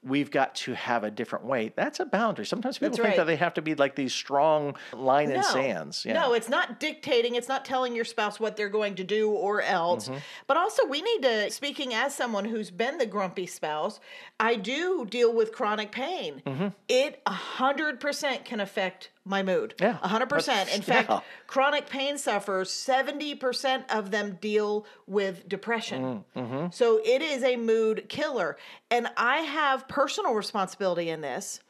We've 0.05 0.29
got 0.29 0.55
to 0.55 0.73
have 0.73 1.03
a 1.03 1.11
different 1.11 1.45
way. 1.45 1.71
That's 1.75 1.99
a 1.99 2.05
boundary. 2.05 2.45
Sometimes 2.45 2.77
people 2.77 2.97
That's 2.97 3.03
think 3.03 3.15
that 3.17 3.25
they 3.25 3.37
have 3.37 3.53
to 3.53 3.61
be 3.61 3.75
like 3.75 3.95
these 3.95 4.13
strong 4.13 4.75
line 4.91 5.31
in 5.31 5.41
sands. 5.43 6.05
Yeah. 6.05 6.13
No, 6.13 6.33
it's 6.33 6.49
not 6.49 6.79
dictating. 6.79 7.35
It's 7.35 7.47
not 7.47 7.63
telling 7.63 7.95
your 7.95 8.05
spouse 8.05 8.39
what 8.39 8.57
they're 8.57 8.69
going 8.69 8.95
to 8.95 9.03
do 9.03 9.31
or 9.31 9.61
else. 9.61 10.09
Mm-hmm. 10.09 10.19
But 10.47 10.57
also, 10.57 10.85
we 10.85 11.01
need 11.01 11.21
to, 11.21 11.51
speaking 11.51 11.93
as 11.93 12.13
someone 12.13 12.45
who's 12.45 12.71
been 12.71 12.97
the 12.97 13.05
grumpy 13.05 13.45
spouse, 13.45 13.99
I 14.39 14.55
do 14.55 15.05
deal 15.09 15.33
with 15.33 15.53
chronic 15.53 15.91
pain. 15.91 16.41
Mm-hmm. 16.45 16.67
It 16.89 17.23
100% 17.25 18.45
can 18.45 18.59
affect 18.59 19.11
my 19.25 19.41
mood. 19.43 19.73
Yeah, 19.79 19.97
100%. 20.03 20.45
that's- 20.45 20.75
In 20.75 20.81
fact, 20.93 21.09
yeah. 21.09 21.19
chronic 21.47 21.87
pain 21.89 22.17
sufferers, 22.17 22.69
70% 22.69 23.83
of 23.89 24.11
them 24.11 24.37
deal 24.41 24.85
with 25.07 25.47
depression. 25.47 26.25
Mm-hmm. 26.35 26.67
So 26.71 26.99
it 27.03 27.21
is 27.21 27.43
a 27.43 27.55
mood 27.55 28.05
killer. 28.09 28.57
And 28.91 29.07
I 29.17 29.37
have 29.39 29.87
personal 29.87 30.33
responsibility 30.33 31.09
in 31.09 31.21
this. 31.21 31.61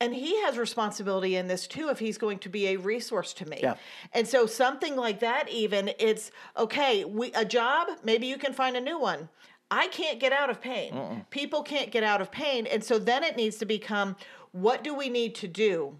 And 0.00 0.14
he 0.14 0.42
has 0.42 0.58
responsibility 0.58 1.36
in 1.36 1.46
this 1.46 1.66
too 1.66 1.88
if 1.88 1.98
he's 2.00 2.18
going 2.18 2.38
to 2.40 2.48
be 2.48 2.68
a 2.68 2.76
resource 2.76 3.32
to 3.34 3.46
me. 3.46 3.60
Yeah. 3.62 3.74
And 4.12 4.26
so 4.26 4.44
something 4.44 4.96
like 4.96 5.20
that 5.20 5.48
even 5.48 5.92
it's 5.98 6.30
okay, 6.56 7.04
we 7.04 7.32
a 7.32 7.44
job, 7.44 7.88
maybe 8.02 8.26
you 8.26 8.36
can 8.36 8.52
find 8.52 8.76
a 8.76 8.80
new 8.80 8.98
one. 8.98 9.28
I 9.70 9.86
can't 9.88 10.18
get 10.20 10.32
out 10.32 10.50
of 10.50 10.60
pain. 10.60 11.24
People 11.30 11.62
can't 11.62 11.90
get 11.90 12.02
out 12.02 12.20
of 12.20 12.30
pain. 12.30 12.66
And 12.66 12.82
so 12.84 12.98
then 12.98 13.22
it 13.24 13.36
needs 13.36 13.56
to 13.58 13.66
become 13.66 14.16
what 14.52 14.82
do 14.84 14.94
we 14.94 15.08
need 15.08 15.34
to 15.36 15.48
do 15.48 15.96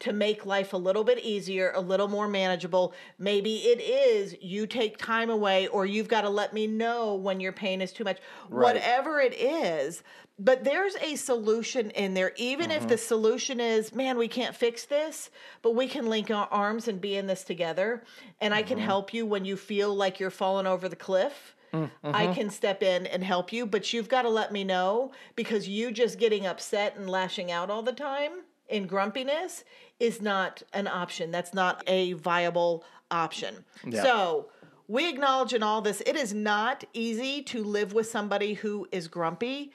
to 0.00 0.12
make 0.12 0.46
life 0.46 0.72
a 0.72 0.76
little 0.76 1.04
bit 1.04 1.18
easier, 1.18 1.72
a 1.74 1.80
little 1.80 2.08
more 2.08 2.28
manageable. 2.28 2.94
Maybe 3.18 3.56
it 3.56 3.80
is 3.80 4.36
you 4.40 4.66
take 4.66 4.96
time 4.96 5.30
away 5.30 5.66
or 5.68 5.86
you've 5.86 6.08
got 6.08 6.22
to 6.22 6.28
let 6.28 6.52
me 6.52 6.66
know 6.66 7.14
when 7.14 7.40
your 7.40 7.52
pain 7.52 7.80
is 7.80 7.92
too 7.92 8.04
much. 8.04 8.18
Whatever 8.48 9.20
it 9.20 9.34
is, 9.34 10.02
but 10.38 10.62
there's 10.62 10.94
a 10.96 11.16
solution 11.16 11.90
in 11.90 12.14
there 12.14 12.32
even 12.36 12.70
if 12.70 12.86
the 12.86 12.94
mm-hmm. 12.94 13.04
solution 13.08 13.60
is, 13.60 13.92
man, 13.92 14.16
we 14.16 14.28
can't 14.28 14.54
fix 14.54 14.84
this, 14.84 15.30
but 15.62 15.74
we 15.74 15.88
can 15.88 16.06
link 16.06 16.30
our 16.30 16.46
arms 16.50 16.86
and 16.86 17.00
be 17.00 17.16
in 17.16 17.26
this 17.26 17.42
together 17.42 18.04
and 18.40 18.54
I 18.54 18.62
can 18.62 18.78
mm-hmm. 18.78 18.86
help 18.86 19.12
you 19.12 19.26
when 19.26 19.44
you 19.44 19.56
feel 19.56 19.94
like 19.94 20.20
you're 20.20 20.30
falling 20.30 20.66
over 20.66 20.88
the 20.88 20.96
cliff. 20.96 21.56
Mm, 21.74 21.90
I 22.02 22.24
mm-hmm. 22.24 22.34
can 22.34 22.50
step 22.50 22.82
in 22.82 23.06
and 23.06 23.22
help 23.22 23.52
you, 23.52 23.66
but 23.66 23.92
you've 23.92 24.08
got 24.08 24.22
to 24.22 24.30
let 24.30 24.52
me 24.52 24.64
know 24.64 25.12
because 25.36 25.68
you 25.68 25.90
just 25.90 26.18
getting 26.18 26.46
upset 26.46 26.96
and 26.96 27.10
lashing 27.10 27.50
out 27.50 27.68
all 27.68 27.82
the 27.82 27.92
time 27.92 28.30
in 28.68 28.86
grumpiness 28.86 29.64
is 29.98 30.20
not 30.20 30.62
an 30.72 30.86
option. 30.86 31.30
That's 31.30 31.54
not 31.54 31.82
a 31.86 32.12
viable 32.14 32.84
option. 33.10 33.64
Yeah. 33.84 34.02
So, 34.02 34.48
we 34.86 35.08
acknowledge 35.08 35.52
in 35.52 35.62
all 35.62 35.82
this, 35.82 36.00
it 36.06 36.16
is 36.16 36.32
not 36.32 36.84
easy 36.94 37.42
to 37.42 37.62
live 37.62 37.92
with 37.92 38.06
somebody 38.06 38.54
who 38.54 38.88
is 38.90 39.06
grumpy, 39.06 39.70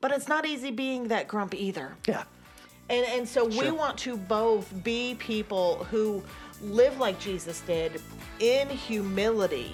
but 0.00 0.10
it's 0.10 0.26
not 0.26 0.44
easy 0.44 0.72
being 0.72 1.08
that 1.08 1.28
grumpy 1.28 1.64
either. 1.64 1.96
yeah. 2.06 2.24
And 2.88 3.04
and 3.06 3.28
so 3.28 3.44
we 3.44 3.72
want 3.72 3.98
to 3.98 4.16
both 4.16 4.72
be 4.84 5.16
people 5.18 5.82
who 5.90 6.22
live 6.62 6.98
like 7.00 7.18
Jesus 7.18 7.60
did 7.62 8.00
in 8.38 8.68
humility 8.68 9.72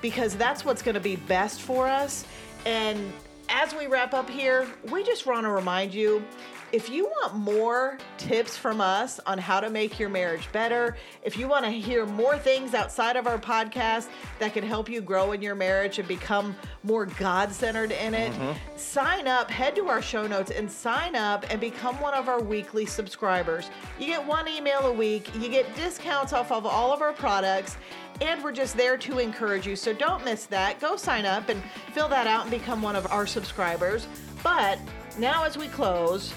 because 0.00 0.34
that's 0.36 0.64
what's 0.64 0.80
going 0.80 0.94
to 0.94 1.00
be 1.00 1.16
best 1.16 1.60
for 1.60 1.86
us 1.86 2.24
and 2.64 3.12
as 3.48 3.74
we 3.74 3.86
wrap 3.86 4.12
up 4.12 4.28
here, 4.28 4.66
we 4.90 5.04
just 5.04 5.26
want 5.26 5.44
to 5.44 5.50
remind 5.50 5.94
you 5.94 6.24
if 6.72 6.90
you 6.90 7.06
want 7.06 7.34
more 7.36 7.98
tips 8.18 8.56
from 8.56 8.80
us 8.80 9.20
on 9.26 9.38
how 9.38 9.60
to 9.60 9.70
make 9.70 9.98
your 9.98 10.08
marriage 10.08 10.50
better, 10.52 10.96
if 11.22 11.36
you 11.36 11.46
want 11.46 11.64
to 11.64 11.70
hear 11.70 12.04
more 12.04 12.36
things 12.38 12.74
outside 12.74 13.16
of 13.16 13.26
our 13.26 13.38
podcast 13.38 14.08
that 14.38 14.52
can 14.52 14.64
help 14.64 14.88
you 14.88 15.00
grow 15.00 15.32
in 15.32 15.40
your 15.40 15.54
marriage 15.54 15.98
and 15.98 16.08
become 16.08 16.56
more 16.82 17.06
God 17.06 17.52
centered 17.52 17.92
in 17.92 18.14
it, 18.14 18.32
mm-hmm. 18.32 18.76
sign 18.76 19.28
up, 19.28 19.50
head 19.50 19.76
to 19.76 19.88
our 19.88 20.02
show 20.02 20.26
notes 20.26 20.50
and 20.50 20.70
sign 20.70 21.14
up 21.14 21.46
and 21.50 21.60
become 21.60 22.00
one 22.00 22.14
of 22.14 22.28
our 22.28 22.42
weekly 22.42 22.84
subscribers. 22.84 23.70
You 23.98 24.06
get 24.06 24.26
one 24.26 24.48
email 24.48 24.80
a 24.86 24.92
week, 24.92 25.30
you 25.36 25.48
get 25.48 25.72
discounts 25.76 26.32
off 26.32 26.50
of 26.50 26.66
all 26.66 26.92
of 26.92 27.00
our 27.00 27.12
products. 27.12 27.76
And 28.22 28.42
we're 28.42 28.52
just 28.52 28.78
there 28.78 28.96
to 28.96 29.18
encourage 29.18 29.66
you. 29.66 29.76
So 29.76 29.92
don't 29.92 30.24
miss 30.24 30.46
that. 30.46 30.80
Go 30.80 30.96
sign 30.96 31.26
up 31.26 31.50
and 31.50 31.62
fill 31.92 32.08
that 32.08 32.26
out 32.26 32.42
and 32.42 32.50
become 32.50 32.80
one 32.80 32.96
of 32.96 33.06
our 33.12 33.26
subscribers. 33.26 34.06
But 34.42 34.78
now, 35.18 35.44
as 35.44 35.58
we 35.58 35.68
close, 35.68 36.32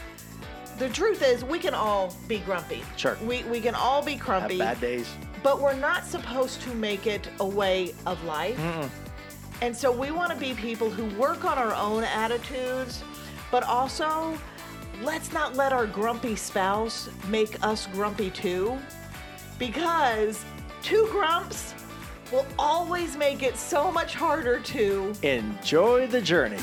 the 0.79 0.89
truth 0.89 1.21
is 1.21 1.43
we 1.43 1.59
can 1.59 1.73
all 1.73 2.15
be 2.27 2.39
grumpy. 2.39 2.83
Sure. 2.97 3.17
We, 3.23 3.43
we 3.43 3.59
can 3.61 3.75
all 3.75 4.01
be 4.03 4.13
Have 4.13 4.25
grumpy, 4.25 4.57
bad 4.57 4.79
days. 4.81 5.07
but 5.43 5.61
we're 5.61 5.75
not 5.75 6.05
supposed 6.05 6.61
to 6.61 6.73
make 6.73 7.05
it 7.05 7.29
a 7.39 7.45
way 7.45 7.93
of 8.05 8.23
life. 8.23 8.57
Mm. 8.57 8.89
And 9.61 9.75
so 9.75 9.91
we 9.91 10.09
want 10.11 10.31
to 10.31 10.37
be 10.37 10.53
people 10.53 10.89
who 10.89 11.05
work 11.19 11.43
on 11.43 11.57
our 11.57 11.73
own 11.75 12.03
attitudes, 12.05 13.03
but 13.51 13.63
also 13.63 14.37
let's 15.03 15.33
not 15.33 15.55
let 15.55 15.73
our 15.73 15.85
grumpy 15.85 16.35
spouse 16.35 17.09
make 17.27 17.61
us 17.63 17.87
grumpy 17.87 18.29
too. 18.29 18.77
Because 19.57 20.45
two 20.81 21.07
grumps 21.11 21.73
will 22.31 22.47
always 22.57 23.17
make 23.17 23.43
it 23.43 23.57
so 23.57 23.91
much 23.91 24.13
harder 24.15 24.59
to 24.59 25.13
Enjoy 25.23 26.07
the 26.07 26.21
journey. 26.21 26.57